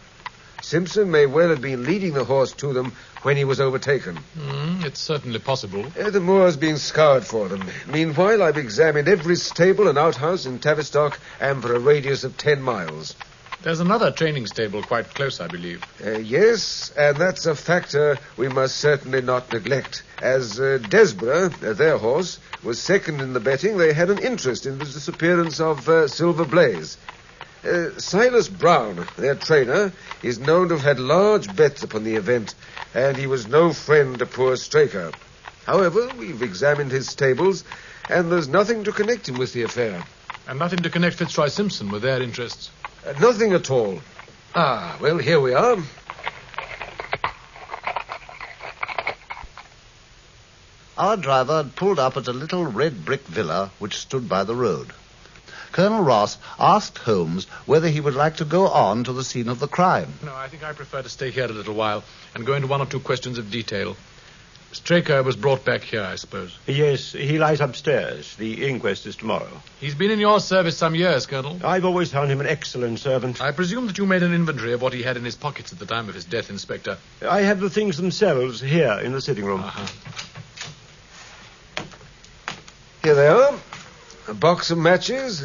Simpson 0.62 1.10
may 1.10 1.26
well 1.26 1.48
have 1.48 1.60
been 1.60 1.84
leading 1.84 2.14
the 2.14 2.24
horse 2.24 2.52
to 2.52 2.72
them 2.72 2.92
when 3.22 3.36
he 3.36 3.44
was 3.44 3.60
overtaken. 3.60 4.18
Mm, 4.38 4.84
it's 4.84 5.00
certainly 5.00 5.38
possible. 5.38 5.84
Uh, 5.98 6.10
the 6.10 6.20
moor's 6.20 6.56
being 6.56 6.76
scoured 6.76 7.24
for 7.24 7.48
them. 7.48 7.64
Meanwhile, 7.86 8.42
I've 8.42 8.56
examined 8.56 9.08
every 9.08 9.36
stable 9.36 9.88
and 9.88 9.98
outhouse 9.98 10.46
in 10.46 10.58
Tavistock 10.58 11.18
and 11.40 11.62
for 11.62 11.74
a 11.74 11.78
radius 11.78 12.24
of 12.24 12.36
ten 12.36 12.62
miles. 12.62 13.14
There's 13.62 13.80
another 13.80 14.10
training 14.10 14.46
stable 14.46 14.82
quite 14.82 15.12
close, 15.12 15.38
I 15.38 15.46
believe. 15.46 15.84
Uh, 16.02 16.12
yes, 16.12 16.92
and 16.96 17.14
that's 17.18 17.44
a 17.44 17.54
factor 17.54 18.16
we 18.38 18.48
must 18.48 18.76
certainly 18.76 19.20
not 19.20 19.52
neglect. 19.52 20.02
As 20.22 20.58
uh, 20.58 20.78
Desborough, 20.88 21.50
uh, 21.62 21.74
their 21.74 21.98
horse, 21.98 22.38
was 22.62 22.80
second 22.80 23.20
in 23.20 23.34
the 23.34 23.40
betting, 23.40 23.76
they 23.76 23.92
had 23.92 24.08
an 24.08 24.18
interest 24.18 24.64
in 24.64 24.78
the 24.78 24.86
disappearance 24.86 25.60
of 25.60 25.86
uh, 25.90 26.08
Silver 26.08 26.46
Blaze. 26.46 26.96
Uh, 27.62 27.90
Silas 27.98 28.48
Brown, 28.48 29.06
their 29.16 29.34
trainer, 29.34 29.92
is 30.22 30.38
known 30.38 30.68
to 30.68 30.76
have 30.76 30.84
had 30.84 30.98
large 30.98 31.54
bets 31.54 31.82
upon 31.82 32.04
the 32.04 32.14
event, 32.14 32.54
and 32.94 33.16
he 33.16 33.26
was 33.26 33.46
no 33.46 33.72
friend 33.72 34.18
to 34.18 34.26
poor 34.26 34.56
Straker. 34.56 35.12
However, 35.66 36.08
we've 36.18 36.42
examined 36.42 36.90
his 36.90 37.08
stables, 37.08 37.64
and 38.08 38.32
there's 38.32 38.48
nothing 38.48 38.84
to 38.84 38.92
connect 38.92 39.28
him 39.28 39.36
with 39.36 39.52
the 39.52 39.62
affair. 39.62 40.02
And 40.48 40.58
nothing 40.58 40.80
to 40.80 40.90
connect 40.90 41.16
Fitzroy 41.16 41.48
Simpson 41.48 41.90
with 41.90 42.02
their 42.02 42.22
interests. 42.22 42.70
Uh, 43.06 43.12
nothing 43.20 43.52
at 43.52 43.70
all. 43.70 44.00
Ah, 44.54 44.96
well, 45.00 45.18
here 45.18 45.38
we 45.38 45.52
are. 45.52 45.76
Our 50.96 51.16
driver 51.16 51.58
had 51.58 51.76
pulled 51.76 51.98
up 51.98 52.16
at 52.16 52.26
a 52.26 52.32
little 52.32 52.66
red 52.66 53.04
brick 53.04 53.22
villa 53.22 53.70
which 53.78 53.96
stood 53.96 54.28
by 54.28 54.44
the 54.44 54.54
road. 54.54 54.92
Colonel 55.72 56.02
Ross 56.02 56.38
asked 56.58 56.98
Holmes 56.98 57.46
whether 57.66 57.88
he 57.88 58.00
would 58.00 58.14
like 58.14 58.36
to 58.36 58.44
go 58.44 58.68
on 58.68 59.04
to 59.04 59.12
the 59.12 59.24
scene 59.24 59.48
of 59.48 59.60
the 59.60 59.68
crime. 59.68 60.12
No, 60.24 60.34
I 60.34 60.48
think 60.48 60.64
I 60.64 60.72
prefer 60.72 61.02
to 61.02 61.08
stay 61.08 61.30
here 61.30 61.44
a 61.44 61.48
little 61.48 61.74
while 61.74 62.02
and 62.34 62.46
go 62.46 62.54
into 62.54 62.68
one 62.68 62.80
or 62.80 62.86
two 62.86 63.00
questions 63.00 63.38
of 63.38 63.50
detail. 63.50 63.96
Straker 64.72 65.24
was 65.24 65.34
brought 65.34 65.64
back 65.64 65.82
here, 65.82 66.02
I 66.02 66.14
suppose. 66.14 66.56
Yes, 66.66 67.10
he 67.10 67.38
lies 67.38 67.60
upstairs. 67.60 68.36
The 68.36 68.68
inquest 68.68 69.04
is 69.04 69.16
tomorrow. 69.16 69.50
He's 69.80 69.96
been 69.96 70.12
in 70.12 70.20
your 70.20 70.38
service 70.38 70.76
some 70.76 70.94
years, 70.94 71.26
Colonel. 71.26 71.58
I've 71.64 71.84
always 71.84 72.12
found 72.12 72.30
him 72.30 72.40
an 72.40 72.46
excellent 72.46 73.00
servant. 73.00 73.42
I 73.42 73.50
presume 73.50 73.88
that 73.88 73.98
you 73.98 74.06
made 74.06 74.22
an 74.22 74.32
inventory 74.32 74.72
of 74.72 74.80
what 74.80 74.92
he 74.92 75.02
had 75.02 75.16
in 75.16 75.24
his 75.24 75.34
pockets 75.34 75.72
at 75.72 75.80
the 75.80 75.86
time 75.86 76.08
of 76.08 76.14
his 76.14 76.24
death, 76.24 76.50
Inspector. 76.50 76.96
I 77.28 77.40
have 77.42 77.58
the 77.58 77.68
things 77.70 77.96
themselves 77.96 78.60
here 78.60 79.00
in 79.02 79.10
the 79.10 79.20
sitting 79.20 79.44
room. 79.44 79.60
Uh-huh. 79.60 79.86
Here 83.02 83.14
they 83.14 83.26
are. 83.26 83.58
A 84.30 84.34
box 84.34 84.70
of 84.70 84.78
matches, 84.78 85.42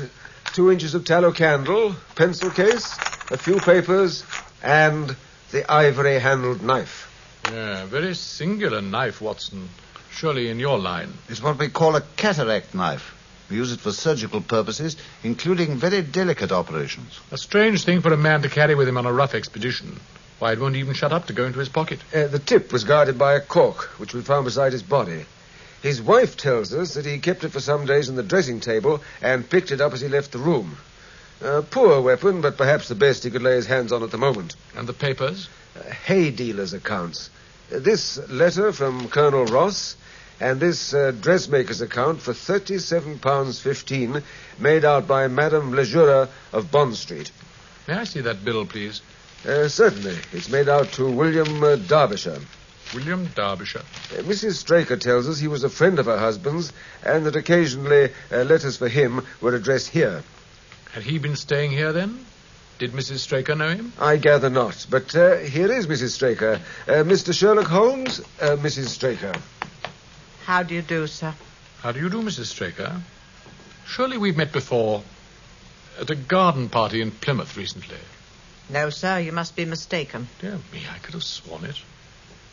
two 0.53 0.71
inches 0.71 0.93
of 0.93 1.05
tallow 1.05 1.31
candle, 1.31 1.95
pencil 2.13 2.51
case, 2.51 2.95
a 3.31 3.35
few 3.35 3.59
papers, 3.59 4.23
and 4.61 5.15
the 5.51 5.69
ivory 5.71 6.19
handled 6.19 6.61
knife. 6.61 7.11
Yeah, 7.51 7.81
a 7.81 7.85
very 7.87 8.13
singular 8.13 8.83
knife, 8.83 9.21
Watson. 9.21 9.69
Surely 10.11 10.49
in 10.49 10.59
your 10.59 10.77
line. 10.77 11.11
It's 11.29 11.41
what 11.41 11.57
we 11.57 11.69
call 11.69 11.95
a 11.95 12.01
cataract 12.15 12.75
knife. 12.75 13.15
We 13.49 13.55
use 13.55 13.71
it 13.71 13.79
for 13.79 13.91
surgical 13.91 14.39
purposes, 14.39 14.97
including 15.23 15.77
very 15.77 16.03
delicate 16.03 16.51
operations. 16.51 17.19
A 17.31 17.39
strange 17.39 17.85
thing 17.85 18.01
for 18.01 18.13
a 18.13 18.17
man 18.17 18.43
to 18.43 18.49
carry 18.49 18.75
with 18.75 18.87
him 18.87 18.99
on 18.99 19.07
a 19.07 19.13
rough 19.13 19.33
expedition. 19.33 19.99
Why, 20.37 20.51
it 20.51 20.59
won't 20.59 20.75
even 20.75 20.93
shut 20.93 21.11
up 21.11 21.25
to 21.25 21.33
go 21.33 21.45
into 21.45 21.57
his 21.57 21.69
pocket. 21.69 22.01
Uh, 22.13 22.27
the 22.27 22.37
tip 22.37 22.71
was 22.71 22.83
guarded 22.83 23.17
by 23.17 23.33
a 23.33 23.41
cork, 23.41 23.99
which 23.99 24.13
we 24.13 24.21
found 24.21 24.45
beside 24.45 24.73
his 24.73 24.83
body. 24.83 25.25
His 25.82 26.01
wife 26.01 26.36
tells 26.36 26.74
us 26.74 26.96
that 26.96 27.05
he 27.05 27.20
kept 27.20 27.44
it 27.44 27.50
for 27.50 27.60
some 27.60 27.86
days 27.86 28.10
on 28.10 28.15
the 28.15 28.24
dressing 28.24 28.60
table 28.60 29.01
and 29.22 29.50
picked 29.50 29.72
it 29.72 29.82
up 29.82 29.94
as 29.94 30.01
he 30.01 30.08
left 30.08 30.32
the 30.32 30.39
room. 30.39 30.77
A 31.41 31.62
poor 31.62 32.01
weapon, 32.01 32.41
but 32.41 32.58
perhaps 32.58 32.88
the 32.88 32.96
best 32.96 33.24
he 33.24 33.29
could 33.29 33.44
lay 33.44 33.55
his 33.55 33.67
hands 33.67 33.91
on 33.91 34.01
at 34.03 34.12
the 34.12 34.17
moment. 34.17 34.55
And 34.75 34.88
the 34.88 34.94
papers? 34.94 35.50
Uh, 35.77 35.84
hay 35.91 36.32
dealer's 36.32 36.74
accounts. 36.74 37.29
Uh, 37.72 37.79
this 37.79 38.17
letter 38.29 38.72
from 38.72 39.10
Colonel 39.10 39.46
Ross 39.46 39.98
and 40.39 40.60
this 40.60 40.94
uh, 40.94 41.12
dressmaker's 41.12 41.82
account 41.82 42.22
for 42.22 42.34
thirty-seven 42.34 43.20
pounds 43.20 43.60
fifteen, 43.60 44.22
made 44.60 44.86
out 44.86 45.08
by 45.08 45.27
Madame 45.27 45.72
Lesurier 45.74 46.29
of 46.51 46.72
Bond 46.72 46.96
Street. 46.96 47.32
May 47.88 47.96
I 47.96 48.03
see 48.05 48.22
that 48.22 48.44
bill, 48.44 48.65
please? 48.65 49.01
Uh, 49.46 49.67
certainly. 49.67 50.17
It's 50.34 50.50
made 50.50 50.67
out 50.67 50.91
to 50.94 51.10
William 51.10 51.63
uh, 51.63 51.75
Derbyshire. 51.75 52.39
William 52.95 53.27
Derbyshire. 53.35 53.81
Uh, 54.11 54.21
Mrs. 54.23 54.53
Straker 54.53 54.95
tells 54.95 55.27
us 55.27 55.37
he 55.37 55.49
was 55.49 55.65
a 55.65 55.69
friend 55.69 55.99
of 55.99 56.05
her 56.05 56.17
husband's 56.17 56.71
and 57.03 57.25
that 57.25 57.35
occasionally 57.35 58.11
uh, 58.31 58.37
letters 58.37 58.77
for 58.77 58.87
him 58.87 59.21
were 59.41 59.53
addressed 59.53 59.89
here. 59.89 60.23
Had 60.93 61.03
he 61.03 61.19
been 61.19 61.35
staying 61.35 61.71
here 61.71 61.91
then? 61.91 62.25
Did 62.79 62.93
Mrs. 62.93 63.19
Straker 63.19 63.53
know 63.55 63.69
him? 63.69 63.93
I 63.99 64.17
gather 64.17 64.49
not. 64.49 64.87
But 64.89 65.13
uh, 65.15 65.37
here 65.37 65.71
is 65.71 65.87
Mrs. 65.87 66.11
Straker. 66.11 66.61
Uh, 66.87 66.91
Mr. 67.03 67.33
Sherlock 67.33 67.67
Holmes, 67.67 68.21
uh, 68.41 68.55
Mrs. 68.57 68.87
Straker. 68.87 69.33
How 70.45 70.63
do 70.63 70.73
you 70.73 70.81
do, 70.81 71.05
sir? 71.07 71.33
How 71.81 71.91
do 71.91 71.99
you 71.99 72.09
do, 72.09 72.21
Mrs. 72.21 72.45
Straker? 72.45 73.01
Surely 73.85 74.17
we've 74.17 74.37
met 74.37 74.51
before 74.51 75.03
at 75.99 76.09
a 76.09 76.15
garden 76.15 76.69
party 76.69 77.01
in 77.01 77.11
Plymouth 77.11 77.57
recently. 77.57 77.97
No, 78.69 78.89
sir, 78.89 79.19
you 79.19 79.31
must 79.31 79.55
be 79.55 79.65
mistaken. 79.65 80.27
Dear 80.39 80.59
me, 80.71 80.81
I 80.93 80.97
could 80.99 81.13
have 81.13 81.23
sworn 81.23 81.65
it. 81.65 81.77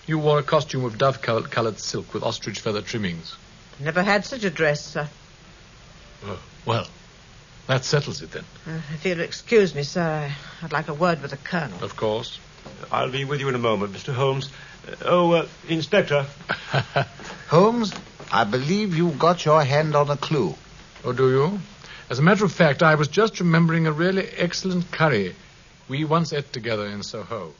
You 0.06 0.18
wore 0.18 0.38
a 0.38 0.42
costume 0.42 0.84
of 0.84 0.98
dove-coloured 0.98 1.78
silk 1.78 2.12
with 2.12 2.22
ostrich 2.22 2.60
feather 2.60 2.82
trimmings. 2.82 3.36
Never 3.78 4.02
had 4.02 4.24
such 4.24 4.44
a 4.44 4.50
dress, 4.50 4.84
sir. 4.84 5.08
Oh, 6.24 6.40
well, 6.66 6.86
that 7.68 7.84
settles 7.84 8.20
it 8.22 8.32
then. 8.32 8.44
Uh, 8.66 8.80
if 8.94 9.04
you'll 9.04 9.20
excuse 9.20 9.74
me, 9.74 9.84
sir, 9.84 10.30
I'd 10.62 10.72
like 10.72 10.88
a 10.88 10.94
word 10.94 11.22
with 11.22 11.30
the 11.30 11.36
colonel. 11.36 11.82
Of 11.82 11.96
course. 11.96 12.38
I'll 12.90 13.10
be 13.10 13.24
with 13.24 13.40
you 13.40 13.48
in 13.48 13.54
a 13.54 13.58
moment, 13.58 13.92
Mr. 13.92 14.12
Holmes. 14.12 14.48
Uh, 14.86 14.94
oh, 15.04 15.32
uh, 15.32 15.46
Inspector. 15.68 16.26
Holmes, 17.48 17.92
I 18.32 18.44
believe 18.44 18.96
you've 18.96 19.18
got 19.18 19.44
your 19.44 19.62
hand 19.62 19.94
on 19.94 20.10
a 20.10 20.16
clue. 20.16 20.54
Oh, 21.04 21.12
do 21.12 21.30
you? 21.30 21.60
As 22.10 22.18
a 22.18 22.22
matter 22.22 22.44
of 22.44 22.52
fact, 22.52 22.82
I 22.82 22.96
was 22.96 23.08
just 23.08 23.40
remembering 23.40 23.86
a 23.86 23.92
really 23.92 24.26
excellent 24.36 24.90
curry 24.90 25.34
we 25.88 26.04
once 26.04 26.32
ate 26.32 26.52
together 26.52 26.86
in 26.86 27.02
Soho. 27.02 27.54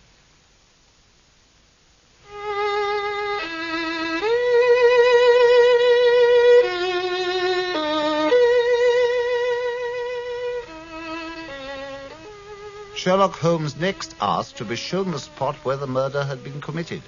Sherlock 13.02 13.34
Holmes 13.40 13.74
next 13.74 14.14
asked 14.20 14.58
to 14.58 14.64
be 14.64 14.76
shown 14.76 15.10
the 15.10 15.18
spot 15.18 15.56
where 15.64 15.76
the 15.76 15.88
murder 15.88 16.22
had 16.22 16.44
been 16.44 16.60
committed. 16.60 17.02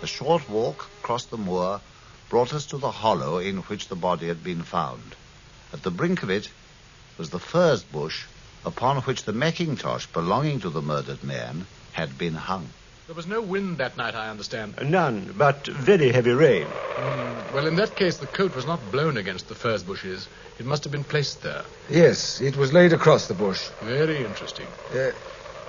A 0.00 0.06
short 0.06 0.48
walk 0.48 0.86
across 1.02 1.24
the 1.24 1.36
moor 1.36 1.80
brought 2.28 2.54
us 2.54 2.66
to 2.66 2.78
the 2.78 2.92
hollow 2.92 3.38
in 3.38 3.56
which 3.62 3.88
the 3.88 3.96
body 3.96 4.28
had 4.28 4.44
been 4.44 4.62
found. 4.62 5.16
At 5.72 5.82
the 5.82 5.90
brink 5.90 6.22
of 6.22 6.30
it 6.30 6.46
was 7.16 7.30
the 7.30 7.40
furze 7.40 7.82
bush 7.82 8.26
upon 8.64 8.98
which 9.02 9.24
the 9.24 9.32
Mackintosh 9.32 10.06
belonging 10.12 10.60
to 10.60 10.70
the 10.70 10.82
murdered 10.82 11.24
man 11.24 11.66
had 11.90 12.16
been 12.16 12.34
hung. 12.34 12.70
There 13.08 13.14
was 13.14 13.26
no 13.26 13.40
wind 13.40 13.78
that 13.78 13.96
night, 13.96 14.14
I 14.14 14.28
understand. 14.28 14.74
None, 14.82 15.34
but 15.38 15.66
very 15.66 16.12
heavy 16.12 16.32
rain. 16.32 16.66
Mm, 16.66 17.54
well, 17.54 17.66
in 17.66 17.76
that 17.76 17.96
case, 17.96 18.18
the 18.18 18.26
coat 18.26 18.54
was 18.54 18.66
not 18.66 18.92
blown 18.92 19.16
against 19.16 19.48
the 19.48 19.54
furze 19.54 19.82
bushes. 19.82 20.28
It 20.58 20.66
must 20.66 20.84
have 20.84 20.92
been 20.92 21.04
placed 21.04 21.42
there. 21.42 21.64
Yes, 21.88 22.42
it 22.42 22.54
was 22.54 22.74
laid 22.74 22.92
across 22.92 23.26
the 23.26 23.32
bush. 23.32 23.66
Very 23.80 24.18
interesting. 24.22 24.66
Uh, 24.94 25.12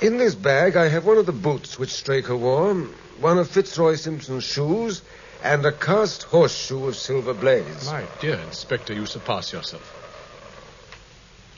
in 0.02 0.18
this 0.18 0.36
bag, 0.36 0.76
I 0.76 0.90
have 0.90 1.06
one 1.06 1.18
of 1.18 1.28
the 1.28 1.32
boots 1.32 1.80
which 1.80 1.92
Straker 1.92 2.36
wore, 2.36 2.74
one 3.22 3.38
of 3.38 3.50
Fitzroy 3.50 3.96
Simpson's 3.96 4.44
shoes, 4.44 5.02
and 5.42 5.66
a 5.66 5.72
cast 5.72 6.24
horseshoe 6.24 6.90
of 6.90 6.98
Silver 6.98 7.34
Blaze. 7.34 7.86
My 7.86 8.04
dear 8.20 8.36
Inspector, 8.36 8.94
you 8.94 9.06
surpass 9.06 9.54
yourself. 9.54 9.96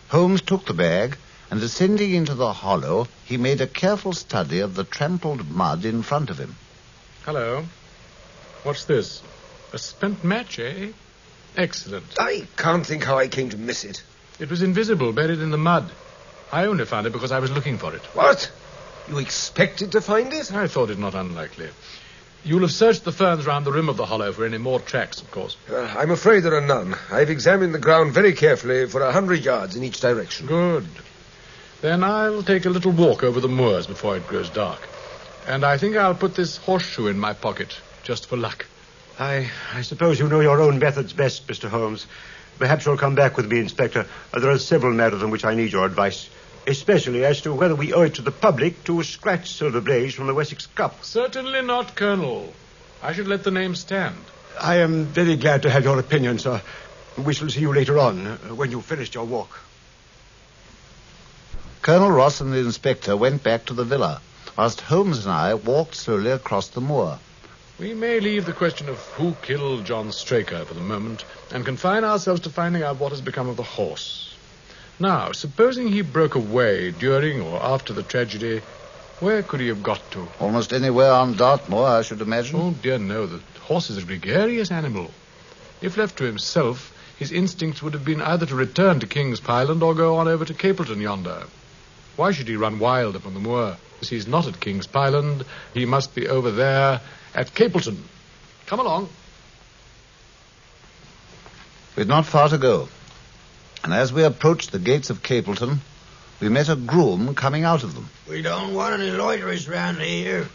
Holmes 0.10 0.42
took 0.42 0.64
the 0.66 0.76
bag, 0.76 1.18
and 1.52 1.60
descending 1.60 2.14
into 2.14 2.34
the 2.34 2.54
hollow, 2.54 3.08
he 3.26 3.36
made 3.36 3.60
a 3.60 3.68
careful 3.68 4.14
study 4.14 4.62
of 4.62 4.74
the 4.74 4.86
trampled 4.86 5.52
mud 5.52 5.84
in 5.84 6.02
front 6.02 6.30
of 6.30 6.38
him. 6.40 6.56
Hello. 7.26 7.66
What's 8.64 8.86
this? 8.86 9.22
A 9.74 9.78
spent 9.78 10.24
match, 10.24 10.60
eh? 10.60 10.92
Excellent. 11.58 12.06
I 12.18 12.48
can't 12.56 12.86
think 12.86 13.04
how 13.04 13.18
I 13.18 13.28
came 13.28 13.50
to 13.50 13.58
miss 13.58 13.84
it. 13.84 14.02
It 14.40 14.50
was 14.50 14.62
invisible, 14.62 15.12
buried 15.12 15.40
in 15.40 15.52
the 15.52 15.58
mud. 15.58 15.92
I 16.54 16.66
only 16.66 16.86
found 16.86 17.06
it 17.06 17.14
because 17.14 17.34
I 17.34 17.40
was 17.40 17.52
looking 17.52 17.78
for 17.78 17.94
it. 17.94 18.02
What? 18.16 18.50
You 19.10 19.18
expected 19.18 19.92
to 19.92 20.02
find 20.02 20.32
it? 20.32 20.54
I 20.54 20.68
thought 20.68 20.90
it 20.90 21.00
not 21.00 21.16
unlikely. 21.16 21.70
You'll 22.46 22.62
have 22.62 22.72
searched 22.72 23.04
the 23.04 23.12
ferns 23.12 23.46
round 23.46 23.66
the 23.66 23.74
rim 23.74 23.90
of 23.90 23.98
the 23.98 24.06
hollow 24.06 24.32
for 24.32 24.46
any 24.46 24.58
more 24.58 24.80
tracks, 24.80 25.22
of 25.22 25.30
course. 25.32 25.58
Uh, 25.70 25.82
I'm 25.98 26.12
afraid 26.12 26.40
there 26.40 26.56
are 26.56 26.62
none. 26.62 26.96
I've 27.12 27.30
examined 27.30 27.74
the 27.74 27.80
ground 27.80 28.14
very 28.14 28.34
carefully 28.34 28.88
for 28.88 29.02
a 29.02 29.12
hundred 29.12 29.44
yards 29.44 29.76
in 29.76 29.84
each 29.84 30.00
direction. 30.00 30.48
Good. 30.48 30.88
Then 31.82 32.04
I'll 32.04 32.44
take 32.44 32.66
a 32.66 32.70
little 32.70 32.92
walk 32.92 33.24
over 33.24 33.40
the 33.40 33.48
moors 33.48 33.88
before 33.88 34.16
it 34.16 34.28
grows 34.28 34.50
dark. 34.50 34.88
And 35.48 35.66
I 35.66 35.78
think 35.78 35.96
I'll 35.96 36.14
put 36.14 36.36
this 36.36 36.58
horseshoe 36.58 37.08
in 37.08 37.18
my 37.18 37.34
pocket, 37.34 37.76
just 38.04 38.28
for 38.28 38.38
luck. 38.38 38.68
I, 39.18 39.50
I 39.74 39.82
suppose 39.82 40.20
you 40.20 40.28
know 40.28 40.42
your 40.42 40.62
own 40.62 40.78
methods 40.78 41.12
best, 41.12 41.48
Mr. 41.48 41.70
Holmes. 41.70 42.06
Perhaps 42.60 42.86
you'll 42.86 42.98
come 42.98 43.16
back 43.16 43.36
with 43.36 43.52
me, 43.52 43.60
Inspector. 43.60 44.06
There 44.40 44.50
are 44.52 44.60
several 44.60 44.94
matters 44.94 45.24
on 45.24 45.32
which 45.32 45.44
I 45.44 45.56
need 45.56 45.72
your 45.72 45.86
advice, 45.86 46.30
especially 46.68 47.26
as 47.26 47.42
to 47.42 47.54
whether 47.54 47.74
we 47.74 47.94
owe 47.94 48.04
it 48.04 48.16
to 48.16 48.22
the 48.22 48.32
public 48.32 48.84
to 48.84 49.02
scratch 49.02 49.52
Silver 49.52 49.82
Blaze 49.82 50.14
from 50.14 50.28
the 50.28 50.36
Wessex 50.36 50.68
Cup. 50.68 51.04
Certainly 51.04 51.64
not, 51.64 51.96
Colonel. 51.96 52.54
I 53.02 53.14
should 53.14 53.28
let 53.28 53.44
the 53.44 53.50
name 53.50 53.74
stand. 53.74 54.18
I 54.60 54.78
am 54.78 55.06
very 55.06 55.36
glad 55.36 55.64
to 55.64 55.72
have 55.72 55.84
your 55.84 55.98
opinion, 55.98 56.38
sir. 56.38 56.62
We 57.18 57.34
shall 57.34 57.50
see 57.50 57.62
you 57.62 57.74
later 57.74 57.98
on, 57.98 58.28
uh, 58.28 58.38
when 58.54 58.70
you've 58.70 58.86
finished 58.86 59.16
your 59.16 59.26
walk. 59.26 59.60
Colonel 61.82 62.12
Ross 62.12 62.42
and 62.42 62.54
the 62.54 62.60
inspector 62.60 63.18
went 63.18 63.42
back 63.42 63.66
to 63.66 63.74
the 63.74 63.84
villa, 63.84 64.22
whilst 64.56 64.82
Holmes 64.82 65.26
and 65.26 65.34
I 65.34 65.56
walked 65.56 65.96
slowly 65.96 66.30
across 66.30 66.68
the 66.68 66.80
moor. 66.80 67.18
We 67.80 67.96
may 67.96 68.20
leave 68.20 68.46
the 68.46 68.54
question 68.54 68.88
of 68.88 69.00
who 69.14 69.34
killed 69.42 69.86
John 69.86 70.12
Straker 70.12 70.64
for 70.64 70.76
the 70.76 70.82
moment 70.82 71.26
and 71.52 71.66
confine 71.66 72.04
ourselves 72.04 72.42
to 72.42 72.52
finding 72.52 72.84
out 72.84 73.00
what 73.00 73.14
has 73.14 73.22
become 73.22 73.50
of 73.50 73.58
the 73.58 73.64
horse. 73.64 74.36
Now, 75.00 75.32
supposing 75.32 75.88
he 75.88 76.04
broke 76.04 76.36
away 76.36 76.92
during 76.92 77.42
or 77.42 77.60
after 77.60 77.94
the 77.94 78.04
tragedy, 78.04 78.62
where 79.20 79.42
could 79.42 79.60
he 79.60 79.70
have 79.70 79.82
got 79.82 80.02
to? 80.12 80.28
Almost 80.40 80.74
anywhere 80.74 81.12
on 81.12 81.36
Dartmoor, 81.36 81.88
I 81.88 82.04
should 82.04 82.22
imagine. 82.22 82.60
Oh, 82.62 82.76
dear 82.80 83.00
no. 83.00 83.26
The 83.26 83.40
horse 83.62 83.90
is 83.90 83.98
a 83.98 84.06
gregarious 84.06 84.70
animal. 84.70 85.10
If 85.82 85.98
left 85.98 86.20
to 86.20 86.26
himself, 86.26 86.94
his 87.18 87.32
instincts 87.32 87.82
would 87.82 87.96
have 87.96 88.06
been 88.06 88.22
either 88.22 88.46
to 88.46 88.56
return 88.56 89.00
to 89.00 89.08
King's 89.08 89.40
Pyland 89.40 89.82
or 89.82 89.96
go 89.96 90.18
on 90.18 90.28
over 90.28 90.46
to 90.46 90.54
Capleton 90.54 91.02
yonder. 91.02 91.48
Why 92.16 92.32
should 92.32 92.48
he 92.48 92.56
run 92.56 92.80
wild 92.80 93.16
upon 93.16 93.34
the 93.34 93.40
moor? 93.40 93.78
As 94.02 94.10
he's 94.10 94.28
not 94.28 94.48
at 94.48 94.60
King's 94.60 94.88
Pyland, 94.88 95.46
he 95.74 95.86
must 95.86 96.16
be 96.16 96.28
over 96.28 96.52
there 96.52 97.02
at 97.36 97.54
Capleton. 97.54 97.98
Come 98.66 98.80
along. 98.80 99.10
We'd 101.96 102.08
not 102.08 102.26
far 102.26 102.50
to 102.50 102.58
go. 102.58 102.90
And 103.84 103.94
as 103.94 104.14
we 104.14 104.24
approached 104.24 104.72
the 104.72 104.80
gates 104.80 105.10
of 105.10 105.24
Capleton, 105.24 105.80
we 106.40 106.50
met 106.50 106.70
a 106.70 106.76
groom 106.76 107.36
coming 107.36 107.64
out 107.64 107.84
of 107.84 107.96
them. 107.96 108.10
We 108.28 108.42
don't 108.42 108.74
want 108.74 109.00
any 109.00 109.12
loiterers 109.12 109.68
round 109.68 110.00
here. 110.00 110.48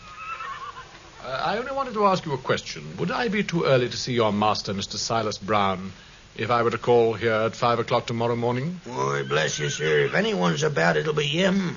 Uh, 1.24 1.28
I 1.28 1.58
only 1.58 1.72
wanted 1.72 1.94
to 1.94 2.06
ask 2.06 2.24
you 2.24 2.32
a 2.32 2.38
question. 2.38 2.96
Would 2.98 3.10
I 3.10 3.28
be 3.28 3.42
too 3.42 3.64
early 3.64 3.88
to 3.88 3.96
see 3.96 4.12
your 4.12 4.32
master, 4.32 4.74
Mr. 4.74 4.96
Silas 4.96 5.38
Brown, 5.38 5.92
if 6.38 6.50
I 6.50 6.62
were 6.62 6.70
to 6.70 6.78
call 6.78 7.14
here 7.14 7.32
at 7.32 7.56
five 7.56 7.78
o'clock 7.78 8.06
tomorrow 8.06 8.36
morning? 8.36 8.80
Why, 8.84 9.22
bless 9.22 9.58
you, 9.58 9.70
sir. 9.70 10.00
If 10.00 10.14
anyone's 10.14 10.62
about, 10.62 10.96
it'll 10.96 11.14
be 11.14 11.24
him. 11.24 11.76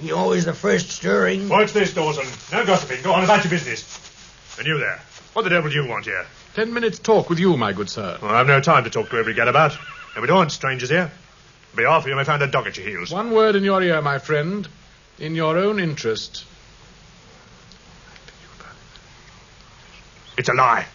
He 0.00 0.12
always 0.12 0.44
the 0.44 0.54
first 0.54 0.90
stirring. 0.90 1.48
What's 1.48 1.72
this, 1.72 1.92
Dawson? 1.92 2.26
No 2.56 2.64
gossiping. 2.64 3.02
Go 3.02 3.12
on 3.12 3.24
about 3.24 3.44
your 3.44 3.50
business. 3.50 3.84
And 4.58 4.66
you 4.66 4.78
there. 4.78 5.00
What 5.32 5.42
the 5.42 5.50
devil 5.50 5.70
do 5.70 5.76
you 5.76 5.88
want 5.88 6.04
here? 6.04 6.26
Ten 6.54 6.72
minutes' 6.72 6.98
talk 6.98 7.28
with 7.28 7.38
you, 7.38 7.56
my 7.56 7.72
good 7.72 7.90
sir. 7.90 8.18
Well, 8.20 8.30
I've 8.30 8.46
no 8.46 8.60
time 8.60 8.84
to 8.84 8.90
talk 8.90 9.10
to 9.10 9.16
every 9.16 9.34
gadabout. 9.34 9.76
And 10.14 10.22
we 10.22 10.28
don't 10.28 10.38
want 10.38 10.52
strangers 10.52 10.88
here. 10.88 11.10
Be 11.76 11.84
off, 11.84 12.06
or 12.06 12.08
you 12.08 12.16
may 12.16 12.24
find 12.24 12.42
a 12.42 12.46
dog 12.46 12.66
at 12.66 12.76
your 12.76 12.88
heels. 12.88 13.12
One 13.12 13.32
word 13.32 13.54
in 13.56 13.62
your 13.62 13.82
ear, 13.82 14.00
my 14.00 14.18
friend. 14.18 14.66
In 15.18 15.34
your 15.34 15.58
own 15.58 15.78
interest. 15.80 16.44
It's 20.36 20.48
a 20.48 20.54
lie. 20.54 20.86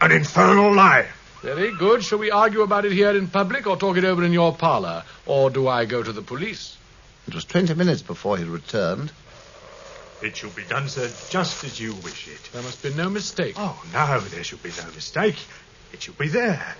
An 0.00 0.12
infernal 0.12 0.74
lie. 0.74 1.06
Very 1.42 1.74
good. 1.74 2.04
Shall 2.04 2.18
we 2.18 2.30
argue 2.30 2.60
about 2.62 2.84
it 2.84 2.92
here 2.92 3.16
in 3.16 3.28
public 3.28 3.66
or 3.66 3.76
talk 3.76 3.96
it 3.96 4.04
over 4.04 4.22
in 4.24 4.32
your 4.32 4.54
parlor? 4.54 5.04
Or 5.26 5.48
do 5.50 5.68
I 5.68 5.86
go 5.86 6.02
to 6.02 6.12
the 6.12 6.22
police? 6.22 6.76
It 7.26 7.34
was 7.34 7.44
twenty 7.44 7.74
minutes 7.74 8.02
before 8.02 8.36
he 8.36 8.44
returned. 8.44 9.10
It 10.22 10.36
shall 10.36 10.50
be 10.50 10.64
done, 10.64 10.88
sir, 10.88 11.10
just 11.30 11.64
as 11.64 11.80
you 11.80 11.94
wish 11.94 12.28
it. 12.28 12.40
There 12.52 12.62
must 12.62 12.82
be 12.82 12.92
no 12.92 13.08
mistake. 13.08 13.54
Oh, 13.56 13.82
no, 13.92 14.20
there 14.20 14.44
shall 14.44 14.58
be 14.58 14.70
no 14.76 14.84
mistake. 14.94 15.36
It 15.94 16.02
shall 16.02 16.14
be 16.14 16.28
there. 16.28 16.76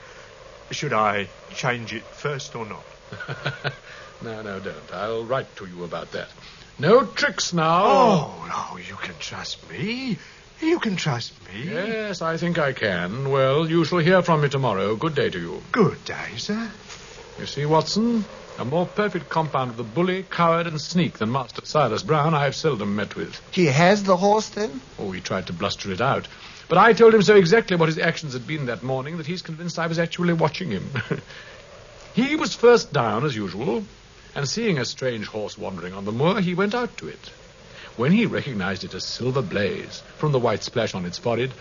Should 0.72 0.92
I 0.92 1.26
change 1.54 1.94
it 1.94 2.02
first 2.02 2.54
or 2.54 2.66
not? 2.66 2.84
no, 4.22 4.42
no, 4.42 4.60
don't. 4.60 4.92
I'll 4.92 5.24
write 5.24 5.56
to 5.56 5.66
you 5.66 5.84
about 5.84 6.12
that. 6.12 6.28
No 6.78 7.04
tricks 7.04 7.54
now. 7.54 7.84
Oh, 7.84 8.46
no, 8.48 8.78
you 8.78 8.94
can 8.96 9.14
trust 9.18 9.68
me. 9.70 10.18
You 10.60 10.78
can 10.78 10.96
trust 10.96 11.32
me. 11.48 11.64
Yes, 11.64 12.20
I 12.20 12.36
think 12.36 12.58
I 12.58 12.72
can. 12.72 13.30
Well, 13.30 13.68
you 13.68 13.84
shall 13.84 13.98
hear 13.98 14.22
from 14.22 14.42
me 14.42 14.48
tomorrow. 14.48 14.94
Good 14.94 15.14
day 15.14 15.30
to 15.30 15.38
you. 15.38 15.62
Good 15.72 16.04
day, 16.04 16.36
sir. 16.36 16.70
You 17.38 17.46
see, 17.46 17.64
Watson, 17.64 18.24
a 18.58 18.64
more 18.64 18.84
perfect 18.86 19.30
compound 19.30 19.70
of 19.70 19.78
the 19.78 19.84
bully, 19.84 20.22
coward, 20.22 20.66
and 20.66 20.78
sneak 20.78 21.18
than 21.18 21.32
Master 21.32 21.64
Silas 21.64 22.02
Brown 22.02 22.34
I've 22.34 22.54
seldom 22.54 22.94
met 22.94 23.16
with. 23.16 23.40
He 23.52 23.66
has 23.66 24.02
the 24.02 24.18
horse, 24.18 24.50
then? 24.50 24.82
Oh, 24.98 25.10
he 25.12 25.20
tried 25.22 25.46
to 25.46 25.54
bluster 25.54 25.90
it 25.92 26.02
out. 26.02 26.28
But 26.68 26.76
I 26.76 26.92
told 26.92 27.14
him 27.14 27.22
so 27.22 27.36
exactly 27.36 27.76
what 27.76 27.88
his 27.88 27.98
actions 27.98 28.34
had 28.34 28.46
been 28.46 28.66
that 28.66 28.82
morning 28.82 29.16
that 29.16 29.26
he's 29.26 29.42
convinced 29.42 29.78
I 29.78 29.86
was 29.86 29.98
actually 29.98 30.34
watching 30.34 30.70
him. 30.70 30.90
he 32.14 32.36
was 32.36 32.54
first 32.54 32.92
down, 32.92 33.24
as 33.24 33.34
usual, 33.34 33.82
and 34.34 34.46
seeing 34.46 34.78
a 34.78 34.84
strange 34.84 35.26
horse 35.26 35.56
wandering 35.56 35.94
on 35.94 36.04
the 36.04 36.12
moor, 36.12 36.40
he 36.40 36.54
went 36.54 36.74
out 36.74 36.96
to 36.98 37.08
it. 37.08 37.30
When 37.96 38.12
he 38.12 38.24
recognized 38.24 38.84
it 38.84 38.94
as 38.94 39.04
Silver 39.04 39.42
Blaze, 39.42 40.02
from 40.16 40.32
the 40.32 40.38
white 40.38 40.62
splash 40.62 40.94
on 40.94 41.04
its 41.04 41.18
forehead, 41.18 41.52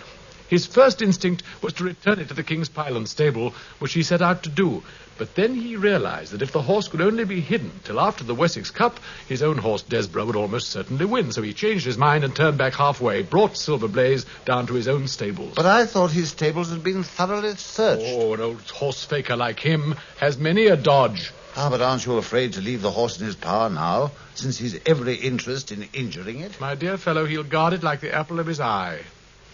his 0.48 0.66
first 0.66 1.02
instinct 1.02 1.44
was 1.62 1.74
to 1.74 1.84
return 1.84 2.20
it 2.20 2.28
to 2.28 2.34
the 2.34 2.44
King's 2.44 2.70
Pyland 2.70 3.10
stable, 3.10 3.54
which 3.80 3.94
he 3.94 4.04
set 4.04 4.22
out 4.22 4.44
to 4.44 4.50
do. 4.50 4.84
But 5.20 5.36
then 5.36 5.54
he 5.54 5.76
realized 5.76 6.32
that 6.32 6.42
if 6.42 6.54
the 6.54 6.62
horse 6.62 6.88
could 6.88 7.02
only 7.02 7.26
be 7.26 7.42
hidden 7.42 7.72
till 7.84 8.00
after 8.00 8.24
the 8.24 8.34
Wessex 8.34 8.72
Cup, 8.72 9.02
his 9.28 9.44
own 9.44 9.58
horse 9.58 9.82
Desborough 9.82 10.26
would 10.26 10.38
almost 10.38 10.70
certainly 10.70 11.04
win. 11.04 11.34
So 11.34 11.42
he 11.42 11.54
changed 11.54 11.86
his 11.86 11.98
mind 11.98 12.24
and 12.24 12.34
turned 12.34 12.58
back 12.58 12.74
halfway, 12.74 13.22
brought 13.22 13.58
Silver 13.58 13.90
Blaze 13.90 14.26
down 14.46 14.66
to 14.68 14.76
his 14.76 14.88
own 14.88 15.10
stables. 15.10 15.56
But 15.56 15.66
I 15.66 15.86
thought 15.86 16.12
his 16.12 16.30
stables 16.30 16.70
had 16.72 16.84
been 16.84 17.04
thoroughly 17.04 17.54
searched. 17.58 18.02
Oh, 18.06 18.34
an 18.34 18.39
old 18.39 18.62
horse 18.72 19.04
faker 19.04 19.36
like 19.36 19.60
him 19.60 19.96
has 20.22 20.38
many 20.38 20.67
a 20.67 20.78
dodge. 20.78 21.34
Ah, 21.58 21.70
but 21.70 21.82
aren't 21.82 22.06
you 22.06 22.15
afraid 22.15 22.54
to 22.54 22.62
leave 22.62 22.82
the 22.82 22.91
horse 22.91 23.20
in 23.20 23.26
his 23.26 23.36
power 23.36 23.70
now, 23.70 24.12
since 24.36 24.58
he's 24.58 24.80
every 24.86 25.15
interest 25.15 25.74
in 25.74 25.89
injuring 25.91 26.39
it? 26.39 26.62
My 26.62 26.76
dear 26.76 26.96
fellow, 26.98 27.26
he'll 27.26 27.43
guard 27.43 27.74
it 27.74 27.84
like 27.84 28.00
the 28.00 28.15
apple 28.15 28.39
of 28.39 28.48
his 28.48 28.62
eye. 28.62 29.02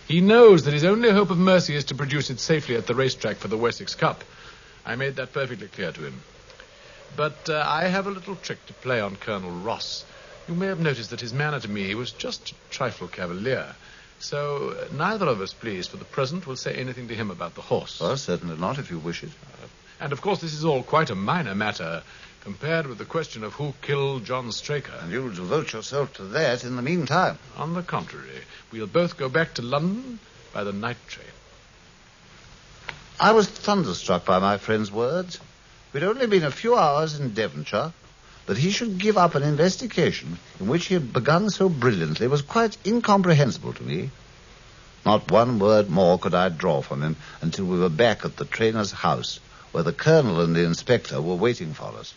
He 0.07 0.21
knows 0.21 0.65
that 0.65 0.75
his 0.75 0.83
only 0.83 1.09
hope 1.09 1.31
of 1.31 1.39
mercy 1.39 1.75
is 1.75 1.85
to 1.85 1.95
produce 1.95 2.29
it 2.29 2.39
safely 2.39 2.75
at 2.75 2.85
the 2.85 2.93
racetrack 2.93 3.37
for 3.37 3.47
the 3.47 3.57
Wessex 3.57 3.95
Cup. 3.95 4.23
I 4.85 4.95
made 4.95 5.15
that 5.15 5.33
perfectly 5.33 5.67
clear 5.67 5.91
to 5.91 6.01
him. 6.01 6.21
But 7.15 7.49
uh, 7.49 7.63
I 7.65 7.87
have 7.87 8.07
a 8.07 8.11
little 8.11 8.35
trick 8.35 8.65
to 8.67 8.73
play 8.73 8.99
on 8.99 9.15
Colonel 9.15 9.51
Ross. 9.51 10.05
You 10.47 10.53
may 10.53 10.67
have 10.67 10.79
noticed 10.79 11.09
that 11.09 11.21
his 11.21 11.33
manner 11.33 11.59
to 11.59 11.69
me 11.69 11.95
was 11.95 12.11
just 12.11 12.51
a 12.51 12.55
trifle 12.69 13.07
cavalier. 13.07 13.75
So 14.19 14.69
uh, 14.69 14.93
neither 14.95 15.25
of 15.25 15.41
us, 15.41 15.53
please, 15.53 15.87
for 15.87 15.97
the 15.97 16.05
present, 16.05 16.45
will 16.45 16.55
say 16.55 16.75
anything 16.75 17.07
to 17.07 17.15
him 17.15 17.31
about 17.31 17.55
the 17.55 17.61
horse. 17.61 17.99
Well, 17.99 18.15
certainly 18.17 18.57
not, 18.57 18.77
if 18.77 18.91
you 18.91 18.99
wish 18.99 19.23
it. 19.23 19.29
Uh, 19.29 19.67
and 19.99 20.13
of 20.13 20.21
course, 20.21 20.41
this 20.41 20.53
is 20.53 20.65
all 20.65 20.83
quite 20.83 21.09
a 21.09 21.15
minor 21.15 21.55
matter 21.55 22.03
compared 22.41 22.85
with 22.85 22.99
the 22.99 23.05
question 23.05 23.43
of 23.43 23.53
who 23.53 23.73
killed 23.81 24.23
John 24.23 24.51
Straker. 24.51 24.93
And 25.01 25.11
you'll 25.11 25.33
devote 25.33 25.73
yourself 25.73 26.13
to 26.13 26.23
that 26.25 26.63
in 26.63 26.75
the 26.75 26.81
meantime. 26.83 27.39
On 27.57 27.73
the 27.73 27.81
contrary, 27.81 28.43
we'll 28.71 28.87
both 28.87 29.17
go 29.17 29.29
back 29.29 29.55
to 29.55 29.61
London 29.63 30.19
by 30.53 30.63
the 30.63 30.73
night 30.73 30.97
train. 31.07 31.27
I 33.19 33.31
was 33.31 33.47
thunderstruck 33.47 34.25
by 34.25 34.39
my 34.39 34.57
friend's 34.57 34.91
words. 34.91 35.39
We'd 35.93 36.03
only 36.03 36.27
been 36.27 36.43
a 36.43 36.51
few 36.51 36.75
hours 36.75 37.17
in 37.17 37.33
Devonshire. 37.33 37.93
That 38.45 38.57
he 38.57 38.71
should 38.71 38.99
give 38.99 39.17
up 39.17 39.33
an 39.33 39.41
investigation 39.41 40.37
in 40.59 40.67
which 40.67 40.87
he 40.87 40.93
had 40.93 41.13
begun 41.13 41.49
so 41.49 41.67
brilliantly 41.67 42.27
was 42.27 42.41
quite 42.41 42.77
incomprehensible 42.85 43.73
to 43.73 43.83
me. 43.83 44.11
Not 45.05 45.31
one 45.31 45.59
word 45.59 45.89
more 45.89 46.19
could 46.19 46.35
I 46.35 46.49
draw 46.49 46.81
from 46.81 47.01
him 47.01 47.15
until 47.41 47.65
we 47.65 47.79
were 47.79 47.89
back 47.89 48.25
at 48.25 48.37
the 48.37 48.45
trainer's 48.45 48.91
house, 48.91 49.39
where 49.71 49.83
the 49.83 49.93
colonel 49.93 50.41
and 50.41 50.55
the 50.55 50.63
inspector 50.65 51.21
were 51.21 51.35
waiting 51.35 51.73
for 51.73 51.95
us. 51.97 52.13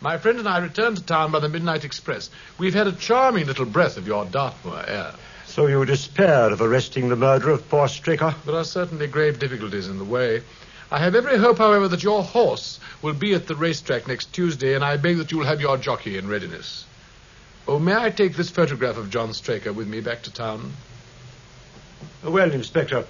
My 0.00 0.18
friend 0.18 0.38
and 0.38 0.48
I 0.48 0.58
returned 0.58 0.96
to 0.98 1.02
town 1.02 1.32
by 1.32 1.40
the 1.40 1.48
midnight 1.48 1.84
express. 1.84 2.30
We've 2.58 2.74
had 2.74 2.86
a 2.86 2.92
charming 2.92 3.46
little 3.46 3.66
breath 3.66 3.96
of 3.96 4.06
your 4.06 4.24
Dartmoor 4.24 4.84
air. 4.86 5.12
So 5.46 5.66
you 5.66 5.84
despair 5.84 6.50
of 6.50 6.60
arresting 6.60 7.08
the 7.08 7.16
murderer 7.16 7.52
of 7.52 7.68
poor 7.68 7.88
Straker? 7.88 8.34
There 8.46 8.54
are 8.54 8.64
certainly 8.64 9.06
grave 9.06 9.38
difficulties 9.38 9.88
in 9.88 9.98
the 9.98 10.04
way. 10.04 10.42
I 10.90 10.98
have 10.98 11.14
every 11.14 11.38
hope, 11.38 11.58
however, 11.58 11.88
that 11.88 12.02
your 12.02 12.22
horse 12.22 12.78
will 13.00 13.14
be 13.14 13.34
at 13.34 13.46
the 13.46 13.54
racetrack 13.54 14.06
next 14.06 14.32
Tuesday, 14.32 14.74
and 14.74 14.84
I 14.84 14.96
beg 14.96 15.18
that 15.18 15.30
you'll 15.32 15.44
have 15.44 15.60
your 15.60 15.76
jockey 15.76 16.18
in 16.18 16.28
readiness. 16.28 16.84
Oh, 17.66 17.78
may 17.78 17.94
I 17.94 18.10
take 18.10 18.34
this 18.34 18.50
photograph 18.50 18.96
of 18.96 19.10
John 19.10 19.32
Straker 19.34 19.72
with 19.72 19.88
me 19.88 20.00
back 20.00 20.22
to 20.22 20.32
town? 20.32 20.72
Well, 22.22 22.50
Inspector, 22.50 23.04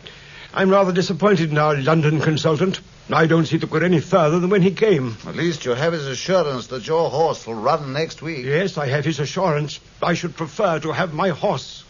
I'm 0.54 0.70
rather 0.70 0.92
disappointed 0.92 1.50
in 1.50 1.58
our 1.58 1.76
London 1.76 2.20
consultant. 2.20 2.80
I 3.10 3.26
don't 3.26 3.46
see 3.46 3.56
that 3.56 3.70
we're 3.70 3.84
any 3.84 4.00
further 4.00 4.38
than 4.38 4.50
when 4.50 4.62
he 4.62 4.72
came. 4.72 5.16
At 5.26 5.34
least 5.34 5.64
you 5.64 5.72
have 5.72 5.92
his 5.92 6.06
assurance 6.06 6.68
that 6.68 6.86
your 6.86 7.10
horse 7.10 7.46
will 7.46 7.54
run 7.54 7.92
next 7.92 8.22
week. 8.22 8.44
Yes, 8.44 8.78
I 8.78 8.86
have 8.86 9.04
his 9.04 9.20
assurance. 9.20 9.80
I 10.02 10.14
should 10.14 10.36
prefer 10.36 10.78
to 10.80 10.92
have 10.92 11.12
my 11.12 11.30
horse. 11.30 11.84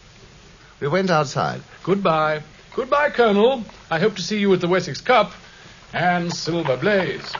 We 0.83 0.89
went 0.89 1.09
outside. 1.09 1.61
Goodbye. 1.83 2.41
Goodbye, 2.75 3.11
Colonel. 3.11 3.63
I 3.89 3.99
hope 3.99 4.17
to 4.17 4.21
see 4.21 4.39
you 4.39 4.51
at 4.53 4.59
the 4.59 4.67
Wessex 4.67 4.99
Cup 4.99 5.31
and 5.93 6.33
Silver 6.33 6.75
Blaze. 6.75 7.31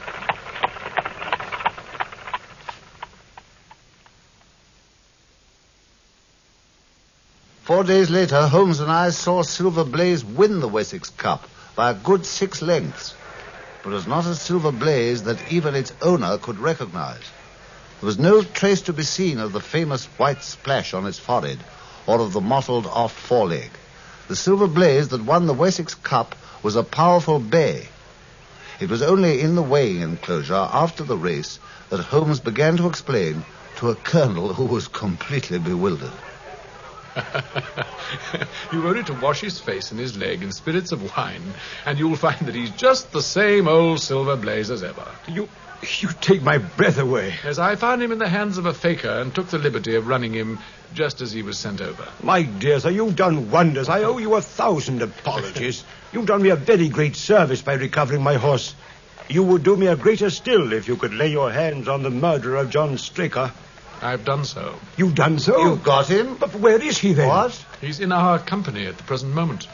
Four 7.64 7.84
days 7.84 8.10
later, 8.10 8.48
Holmes 8.48 8.80
and 8.80 8.90
I 8.90 9.10
saw 9.10 9.44
Silver 9.44 9.84
Blaze 9.84 10.24
win 10.24 10.62
the 10.62 10.70
Wessex 10.70 11.10
Cup 11.10 11.46
by 11.76 11.92
a 11.92 11.96
good 11.96 12.26
six 12.26 12.62
lengths. 12.62 13.14
But 13.84 13.90
it 13.90 13.96
was 13.96 14.08
not 14.08 14.26
a 14.26 14.36
Silver 14.36 14.72
Blaze 14.72 15.24
that 15.24 15.52
even 15.52 15.76
its 15.76 15.92
owner 16.02 16.38
could 16.38 16.60
recognize. 16.60 17.30
There 18.00 18.08
was 18.08 18.18
no 18.18 18.42
trace 18.42 18.84
to 18.84 18.94
be 18.94 19.04
seen 19.04 19.40
of 19.40 19.52
the 19.52 19.60
famous 19.60 20.06
white 20.18 20.44
splash 20.44 20.94
on 20.94 21.06
its 21.06 21.20
forehead 21.20 21.60
or 22.08 22.20
of 22.20 22.34
the 22.34 22.42
mottled 22.42 22.86
off 22.88 23.14
foreleg. 23.14 23.70
The 24.28 24.36
Silver 24.36 24.68
Blaze 24.68 25.10
that 25.10 25.24
won 25.24 25.48
the 25.48 25.54
Wessex 25.54 25.96
Cup 25.96 26.36
was 26.62 26.76
a 26.76 26.84
powerful 26.84 27.40
bay. 27.40 27.88
It 28.80 28.90
was 28.90 29.02
only 29.02 29.42
in 29.42 29.56
the 29.56 29.62
weighing 29.62 30.02
enclosure 30.02 30.68
after 30.72 31.04
the 31.04 31.18
race 31.18 31.60
that 31.90 32.00
Holmes 32.00 32.40
began 32.40 32.78
to 32.78 32.88
explain 32.88 33.44
to 33.76 33.90
a 33.90 33.96
colonel 33.96 34.54
who 34.54 34.66
was 34.66 34.88
completely 34.88 35.60
bewildered. 35.60 36.12
You've 38.72 38.86
only 38.86 39.04
to 39.04 39.14
wash 39.14 39.42
his 39.42 39.60
face 39.60 39.92
and 39.92 40.00
his 40.00 40.18
leg 40.18 40.42
in 40.42 40.52
spirits 40.52 40.92
of 40.92 41.16
wine, 41.16 41.42
and 41.86 42.00
you'll 42.00 42.16
find 42.16 42.40
that 42.48 42.56
he's 42.56 42.72
just 42.72 43.12
the 43.12 43.22
same 43.22 43.68
old 43.68 44.00
Silver 44.00 44.36
Blaze 44.36 44.72
as 44.72 44.84
ever. 44.84 45.06
You, 45.28 45.48
you 46.00 46.10
take 46.22 46.42
my 46.42 46.58
breath 46.58 46.98
away. 46.98 47.36
As 47.44 47.60
I 47.60 47.76
found 47.76 48.02
him 48.02 48.12
in 48.12 48.20
the 48.20 48.30
hands 48.30 48.58
of 48.58 48.66
a 48.66 48.74
faker 48.74 49.10
and 49.10 49.34
took 49.34 49.48
the 49.48 49.58
liberty 49.58 49.96
of 49.96 50.08
running 50.08 50.34
him 50.34 50.60
just 50.94 51.22
as 51.22 51.32
he 51.32 51.42
was 51.42 51.58
sent 51.58 51.82
over. 51.82 52.08
My 52.22 52.44
dear 52.44 52.80
sir, 52.80 52.90
you've 52.90 53.16
done 53.16 53.52
wonders. 53.52 53.90
I 53.90 54.04
owe 54.04 54.18
you 54.18 54.36
a 54.36 54.42
thousand 54.42 55.02
apologies. 55.02 55.84
you've 56.12 56.26
done 56.26 56.42
me 56.42 56.50
a 56.50 56.56
very 56.56 56.90
great 56.90 57.16
service 57.16 57.62
by 57.62 57.74
recovering 57.74 58.22
my 58.22 58.36
horse. 58.36 58.76
You 59.30 59.44
would 59.44 59.64
do 59.64 59.76
me 59.78 59.88
a 59.88 59.96
greater 59.96 60.30
still 60.30 60.74
if 60.74 60.88
you 60.88 60.96
could 60.96 61.14
lay 61.14 61.32
your 61.32 61.52
hands 61.52 61.88
on 61.88 62.04
the 62.04 62.10
murderer 62.10 62.58
of 62.58 62.70
John 62.70 62.98
Straker. 62.98 63.52
I've 64.04 64.26
done 64.26 64.46
so. 64.46 64.76
You've 64.98 65.16
done 65.16 65.40
so? 65.40 65.58
You've 65.64 65.84
got 65.84 66.08
him? 66.08 66.36
But 66.36 66.54
where 66.56 66.82
is 66.82 66.98
he 66.98 67.14
then? 67.14 67.30
What? 67.30 67.66
He's 67.80 68.00
in 68.00 68.12
our 68.12 68.38
company 68.38 68.86
at 68.86 68.98
the 68.98 69.04
present 69.04 69.34
moment. 69.34 69.68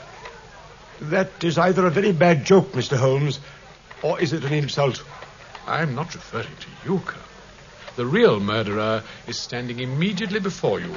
That 1.01 1.43
is 1.43 1.57
either 1.57 1.85
a 1.85 1.89
very 1.89 2.11
bad 2.11 2.45
joke, 2.45 2.73
Mr. 2.73 2.97
Holmes, 2.97 3.39
or 4.03 4.19
is 4.19 4.33
it 4.33 4.43
an 4.43 4.53
insult? 4.53 5.03
I'm 5.67 5.95
not 5.95 6.13
referring 6.13 6.55
to 6.59 6.67
you, 6.85 6.99
Colonel. 6.99 7.23
The 7.95 8.05
real 8.05 8.39
murderer 8.39 9.03
is 9.27 9.37
standing 9.37 9.79
immediately 9.79 10.39
before 10.39 10.79
you. 10.79 10.93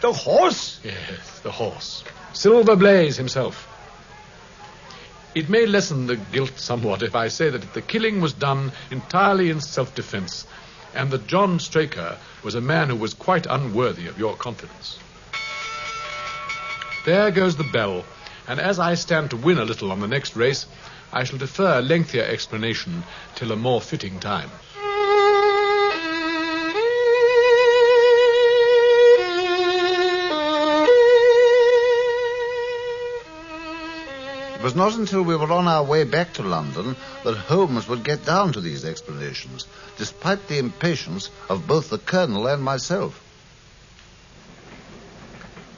The 0.00 0.12
horse? 0.12 0.80
Yes, 0.82 1.40
the 1.40 1.50
horse. 1.50 2.04
Silver 2.32 2.76
Blaze 2.76 3.16
himself. 3.16 3.68
It 5.34 5.48
may 5.48 5.66
lessen 5.66 6.06
the 6.06 6.16
guilt 6.16 6.58
somewhat 6.58 7.02
if 7.02 7.14
I 7.14 7.28
say 7.28 7.50
that 7.50 7.74
the 7.74 7.82
killing 7.82 8.20
was 8.20 8.32
done 8.32 8.72
entirely 8.90 9.50
in 9.50 9.60
self 9.60 9.94
defense, 9.94 10.46
and 10.94 11.10
that 11.10 11.26
John 11.26 11.58
Straker 11.58 12.18
was 12.42 12.54
a 12.54 12.60
man 12.60 12.88
who 12.88 12.96
was 12.96 13.14
quite 13.14 13.46
unworthy 13.46 14.06
of 14.06 14.18
your 14.18 14.36
confidence. 14.36 14.98
There 17.04 17.30
goes 17.30 17.56
the 17.56 17.64
bell, 17.64 18.04
and 18.48 18.60
as 18.60 18.78
I 18.78 18.94
stand 18.94 19.30
to 19.30 19.36
win 19.36 19.58
a 19.58 19.64
little 19.64 19.92
on 19.92 20.00
the 20.00 20.08
next 20.08 20.36
race, 20.36 20.66
I 21.12 21.24
shall 21.24 21.38
defer 21.38 21.78
a 21.78 21.82
lengthier 21.82 22.24
explanation 22.24 23.04
till 23.34 23.52
a 23.52 23.56
more 23.56 23.80
fitting 23.80 24.18
time. 24.20 24.50
Was 34.64 34.74
not 34.74 34.94
until 34.94 35.20
we 35.20 35.36
were 35.36 35.52
on 35.52 35.68
our 35.68 35.84
way 35.84 36.04
back 36.04 36.32
to 36.32 36.42
London 36.42 36.96
that 37.22 37.36
Holmes 37.36 37.86
would 37.86 38.02
get 38.02 38.24
down 38.24 38.54
to 38.54 38.62
these 38.62 38.86
explanations, 38.86 39.66
despite 39.98 40.48
the 40.48 40.56
impatience 40.56 41.28
of 41.50 41.68
both 41.68 41.90
the 41.90 41.98
Colonel 41.98 42.46
and 42.46 42.64
myself. 42.64 43.20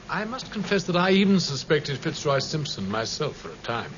I 0.09 0.23
must 0.23 0.53
confess 0.53 0.85
that 0.85 0.95
I 0.95 1.11
even 1.11 1.41
suspected 1.41 1.97
Fitzroy 1.97 2.39
Simpson 2.39 2.89
myself 2.89 3.35
for 3.35 3.49
a 3.49 3.57
time. 3.57 3.91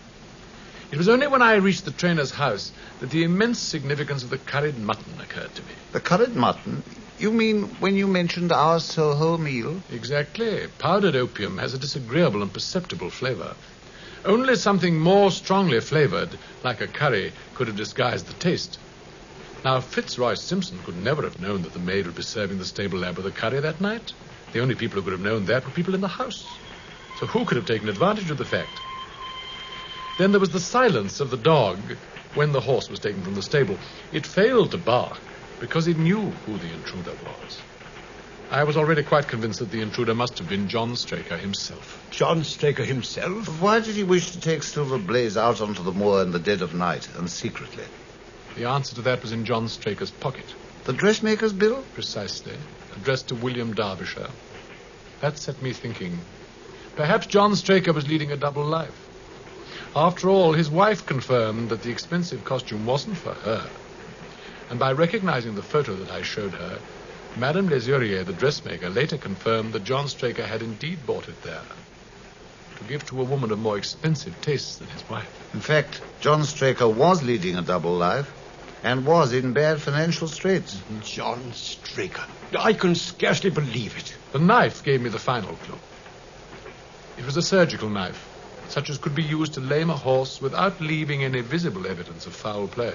It 0.92 0.98
was 0.98 1.08
only 1.08 1.28
when 1.28 1.44
I 1.44 1.58
reached 1.58 1.86
the 1.86 1.92
trainer's 1.92 2.32
house 2.32 2.72
that 3.00 3.12
the 3.12 3.22
immense 3.22 3.60
significance 3.60 4.24
of 4.24 4.32
the 4.32 4.40
curried 4.40 4.80
mutton 4.80 5.22
occurred 5.22 5.54
to 5.54 5.62
me. 5.62 5.74
The 5.92 6.00
curried 6.00 6.36
mutton? 6.36 6.84
You 7.20 7.32
mean 7.32 7.66
when 7.80 7.96
you 7.96 8.08
mentioned 8.08 8.52
our 8.52 8.80
Soho 8.80 9.38
meal? 9.38 9.84
Exactly. 9.92 10.66
Powdered 10.80 11.16
opium 11.16 11.60
has 11.60 11.76
a 11.76 11.78
disagreeable 11.78 12.42
and 12.42 12.52
perceptible 12.52 13.12
flavor. 13.12 13.56
Only 14.26 14.56
something 14.56 15.00
more 15.00 15.32
strongly 15.32 15.80
flavored, 15.80 16.38
like 16.64 16.82
a 16.82 16.88
curry, 16.88 17.34
could 17.54 17.68
have 17.68 17.78
disguised 17.78 18.28
the 18.28 18.34
taste. 18.34 18.78
Now, 19.64 19.80
Fitzroy 19.80 20.34
Simpson 20.36 20.80
could 20.84 20.98
never 20.98 21.24
have 21.24 21.40
known 21.40 21.62
that 21.62 21.74
the 21.74 21.80
maid 21.80 22.06
would 22.06 22.16
be 22.16 22.24
serving 22.24 22.58
the 22.58 22.66
stable 22.66 23.00
lamb 23.00 23.16
with 23.16 23.26
a 23.28 23.32
curry 23.32 23.62
that 23.62 23.80
night. 23.80 24.12
The 24.52 24.60
only 24.60 24.76
people 24.76 25.00
who 25.00 25.04
could 25.04 25.14
have 25.14 25.22
known 25.22 25.46
that 25.46 25.66
were 25.66 25.72
people 25.72 25.96
in 25.96 26.02
the 26.02 26.08
house. 26.08 26.60
So 27.16 27.28
who 27.28 27.46
could 27.46 27.58
have 27.58 27.66
taken 27.66 27.88
advantage 27.88 28.30
of 28.30 28.38
the 28.38 28.46
fact? 28.46 28.82
Then 30.18 30.32
there 30.32 30.40
was 30.40 30.50
the 30.50 30.60
silence 30.60 31.20
of 31.22 31.30
the 31.30 31.38
dog 31.38 31.94
when 32.34 32.52
the 32.52 32.62
horse 32.62 32.90
was 32.90 33.00
taken 33.00 33.24
from 33.24 33.36
the 33.36 33.42
stable. 33.42 33.80
It 34.12 34.28
failed 34.28 34.72
to 34.72 34.78
bark 34.78 35.20
because 35.60 35.88
it 35.88 35.98
knew 35.98 36.32
who 36.46 36.58
the 36.60 36.74
intruder 36.74 37.16
was. 37.16 37.79
I 38.52 38.64
was 38.64 38.78
already 38.78 39.04
quite 39.04 39.28
convinced 39.28 39.60
that 39.60 39.70
the 39.70 39.82
intruder 39.82 40.16
must 40.16 40.40
have 40.40 40.50
been 40.50 40.68
John 40.68 40.96
Straker 40.96 41.38
himself. 41.38 42.08
John 42.10 42.44
Straker 42.44 42.84
himself? 42.84 43.62
Why 43.62 43.80
did 43.80 43.96
he 43.96 44.04
wish 44.04 44.32
to 44.32 44.40
take 44.40 44.64
Silver 44.64 44.98
Blaze 44.98 45.38
out 45.38 45.62
onto 45.62 45.84
the 45.84 45.92
moor 45.92 46.24
in 46.24 46.32
the 46.32 46.40
dead 46.40 46.64
of 46.64 46.74
night 46.74 47.08
and 47.16 47.30
secretly? 47.30 47.84
The 48.56 48.66
answer 48.66 48.96
to 48.96 49.02
that 49.04 49.22
was 49.22 49.34
in 49.34 49.46
John 49.46 49.68
Straker's 49.68 50.10
pocket. 50.10 50.56
The 50.86 50.94
dressmaker's 50.94 51.54
bill? 51.54 51.84
Precisely. 51.94 52.58
Addressed 52.96 53.28
to 53.28 53.36
William 53.36 53.72
Derbyshire. 53.72 54.32
That 55.22 55.38
set 55.38 55.62
me 55.62 55.72
thinking. 55.72 56.20
Perhaps 56.96 57.28
John 57.28 57.56
Straker 57.56 57.94
was 57.94 58.08
leading 58.08 58.32
a 58.32 58.38
double 58.38 58.66
life. 58.66 59.08
After 59.96 60.28
all, 60.28 60.54
his 60.54 60.72
wife 60.72 61.06
confirmed 61.06 61.70
that 61.70 61.84
the 61.84 61.92
expensive 61.92 62.44
costume 62.46 62.88
wasn't 62.88 63.18
for 63.18 63.36
her. 63.36 63.70
And 64.72 64.80
by 64.80 64.94
recognizing 64.94 65.54
the 65.54 65.62
photo 65.62 65.96
that 65.98 66.10
I 66.10 66.24
showed 66.24 66.54
her, 66.54 66.80
Madame 67.40 67.70
Lesurier, 67.70 68.26
the 68.26 68.34
dressmaker, 68.34 68.90
later 68.90 69.18
confirmed 69.18 69.72
that 69.72 69.86
John 69.86 70.10
Straker 70.10 70.46
had 70.46 70.62
indeed 70.62 71.06
bought 71.06 71.30
it 71.30 71.42
there 71.42 71.64
to 72.78 72.84
give 72.84 73.06
to 73.08 73.22
a 73.22 73.24
woman 73.24 73.52
of 73.52 73.60
more 73.60 73.78
expensive 73.78 74.42
tastes 74.42 74.78
than 74.78 74.90
his 74.90 75.08
wife. 75.10 75.30
In 75.54 75.62
fact, 75.62 76.02
John 76.20 76.44
Straker 76.44 76.88
was 76.90 77.24
leading 77.24 77.56
a 77.56 77.62
double 77.62 77.96
life 77.96 78.28
and 78.84 79.06
was 79.06 79.32
in 79.32 79.54
bad 79.54 79.82
financial 79.82 80.28
straits. 80.28 80.76
Mm-hmm. 80.76 81.00
John 81.00 81.54
Straker. 81.54 82.26
I 82.58 82.74
can 82.74 82.94
scarcely 82.96 83.52
believe 83.52 83.96
it. 83.98 84.14
The 84.34 84.40
knife 84.40 84.84
gave 84.84 85.02
me 85.02 85.10
the 85.10 85.18
final 85.18 85.56
clue. 85.56 85.80
It 87.18 87.26
was 87.26 87.38
a 87.38 87.42
surgical 87.42 87.90
knife, 87.90 88.22
such 88.68 88.90
as 88.90 88.98
could 88.98 89.16
be 89.16 89.24
used 89.24 89.54
to 89.54 89.62
lame 89.62 89.90
a 89.90 89.96
horse 89.96 90.42
without 90.42 90.82
leaving 90.82 91.24
any 91.24 91.40
visible 91.40 91.88
evidence 91.88 92.26
of 92.26 92.34
foul 92.34 92.68
play. 92.68 92.94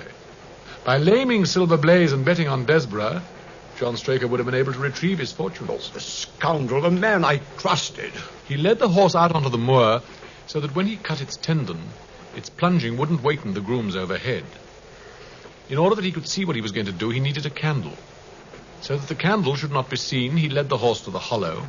By 0.85 0.99
laming 0.99 1.47
Silver 1.47 1.79
Blaze 1.79 2.13
and 2.13 2.27
betting 2.27 2.49
on 2.49 2.67
Desborough, 2.67 3.23
John 3.77 3.97
Straker 3.97 4.29
would 4.29 4.39
have 4.39 4.47
been 4.47 4.55
able 4.55 4.73
to 4.73 4.79
retrieve 4.79 5.19
his 5.19 5.33
fortunes. 5.33 5.91
The 5.91 6.01
scoundrel, 6.01 6.83
the 6.83 6.91
man 6.91 7.25
I 7.25 7.39
trusted. 7.57 8.13
He 8.45 8.57
led 8.57 8.79
the 8.79 8.89
horse 8.89 9.17
out 9.17 9.35
onto 9.35 9.49
the 9.49 9.59
moor 9.59 10.01
so 10.47 10.61
that 10.61 10.75
when 10.77 10.87
he 10.87 10.97
cut 10.97 11.21
its 11.21 11.37
tendon, 11.39 11.93
its 12.37 12.49
plunging 12.51 12.97
wouldn't 12.97 13.23
waken 13.23 13.53
the 13.53 13.61
grooms 13.61 13.97
overhead. 13.97 14.45
In 15.69 15.79
order 15.79 15.97
that 15.97 16.05
he 16.05 16.13
could 16.13 16.29
see 16.29 16.45
what 16.45 16.57
he 16.57 16.63
was 16.63 16.73
going 16.73 16.87
to 16.87 16.93
do, 16.93 17.11
he 17.11 17.21
needed 17.21 17.47
a 17.47 17.51
candle. 17.51 17.97
So 18.81 18.97
that 18.97 19.09
the 19.09 19.15
candle 19.15 19.57
should 19.57 19.73
not 19.73 19.91
be 19.91 19.97
seen, 19.97 20.37
he 20.37 20.49
led 20.49 20.69
the 20.69 20.77
horse 20.77 21.01
to 21.03 21.11
the 21.11 21.19
hollow. 21.19 21.67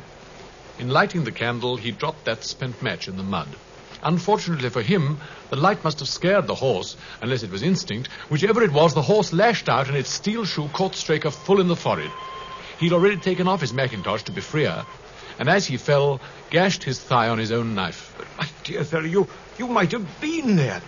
In 0.78 0.88
lighting 0.88 1.24
the 1.24 1.32
candle, 1.32 1.76
he 1.76 1.90
dropped 1.90 2.26
that 2.26 2.44
spent 2.44 2.82
match 2.82 3.08
in 3.08 3.16
the 3.16 3.22
mud. 3.22 3.56
Unfortunately 4.02 4.68
for 4.68 4.82
him, 4.82 5.18
the 5.50 5.56
light 5.56 5.82
must 5.82 5.98
have 6.00 6.08
scared 6.08 6.46
the 6.46 6.54
horse, 6.54 6.96
unless 7.22 7.42
it 7.42 7.50
was 7.50 7.62
instinct. 7.62 8.08
Whichever 8.28 8.62
it 8.62 8.72
was, 8.72 8.94
the 8.94 9.02
horse 9.02 9.32
lashed 9.32 9.68
out 9.68 9.88
and 9.88 9.96
its 9.96 10.10
steel 10.10 10.44
shoe 10.44 10.68
caught 10.72 10.94
Straker 10.94 11.30
full 11.30 11.60
in 11.60 11.68
the 11.68 11.76
forehead. 11.76 12.10
He'd 12.78 12.92
already 12.92 13.16
taken 13.16 13.48
off 13.48 13.60
his 13.60 13.72
mackintosh 13.72 14.24
to 14.24 14.32
be 14.32 14.40
freer, 14.40 14.84
and 15.38 15.48
as 15.48 15.66
he 15.66 15.76
fell, 15.76 16.20
gashed 16.50 16.84
his 16.84 16.98
thigh 16.98 17.28
on 17.28 17.38
his 17.38 17.52
own 17.52 17.74
knife. 17.74 18.14
But 18.18 18.26
My 18.38 18.48
dear 18.64 18.84
fellow, 18.84 19.04
you, 19.04 19.28
you 19.58 19.68
might 19.68 19.92
have 19.92 20.20
been 20.20 20.56
there. 20.56 20.82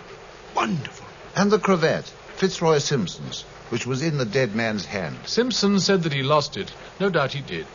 Wonderful. 0.55 1.05
And 1.35 1.51
the 1.51 1.59
cravat, 1.59 2.05
Fitzroy 2.35 2.77
Simpson's, 2.77 3.41
which 3.69 3.85
was 3.85 4.01
in 4.01 4.17
the 4.17 4.25
dead 4.25 4.55
man's 4.55 4.85
hand. 4.85 5.17
Simpson 5.25 5.79
said 5.79 6.03
that 6.03 6.13
he 6.13 6.23
lost 6.23 6.57
it. 6.57 6.71
No 6.99 7.09
doubt 7.09 7.33
he 7.33 7.41
did. 7.41 7.65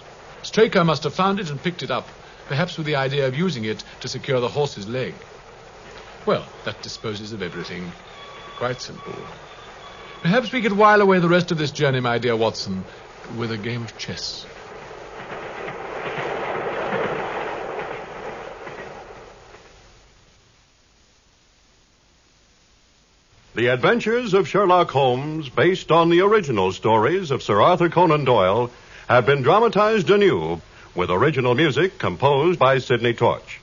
Straker 0.42 0.84
must 0.84 1.04
have 1.04 1.14
found 1.14 1.40
it 1.40 1.50
and 1.50 1.62
picked 1.62 1.82
it 1.82 1.90
up, 1.90 2.08
perhaps 2.46 2.76
with 2.76 2.86
the 2.86 2.96
idea 2.96 3.26
of 3.26 3.36
using 3.36 3.64
it 3.64 3.82
to 4.00 4.08
secure 4.08 4.40
the 4.40 4.48
horse's 4.48 4.88
leg. 4.88 5.14
Well, 6.26 6.44
that 6.64 6.82
disposes 6.82 7.32
of 7.32 7.42
everything. 7.42 7.92
Quite 8.56 8.80
simple. 8.80 9.14
Perhaps 10.22 10.52
we 10.52 10.62
could 10.62 10.72
while 10.72 11.02
away 11.02 11.18
the 11.18 11.28
rest 11.28 11.52
of 11.52 11.58
this 11.58 11.70
journey, 11.70 12.00
my 12.00 12.18
dear 12.18 12.36
Watson, 12.36 12.84
with 13.36 13.50
a 13.52 13.58
game 13.58 13.82
of 13.82 13.98
chess. 13.98 14.46
The 23.54 23.68
Adventures 23.68 24.34
of 24.34 24.48
Sherlock 24.48 24.90
Holmes, 24.90 25.48
based 25.48 25.92
on 25.92 26.10
the 26.10 26.22
original 26.22 26.72
stories 26.72 27.30
of 27.30 27.42
Sir 27.42 27.62
Arthur 27.62 27.88
Conan 27.88 28.24
Doyle, 28.24 28.70
have 29.08 29.26
been 29.26 29.42
dramatized 29.42 30.10
anew 30.10 30.60
with 30.94 31.10
original 31.10 31.54
music 31.54 31.98
composed 31.98 32.58
by 32.58 32.78
Sidney 32.78 33.14
Torch. 33.14 33.60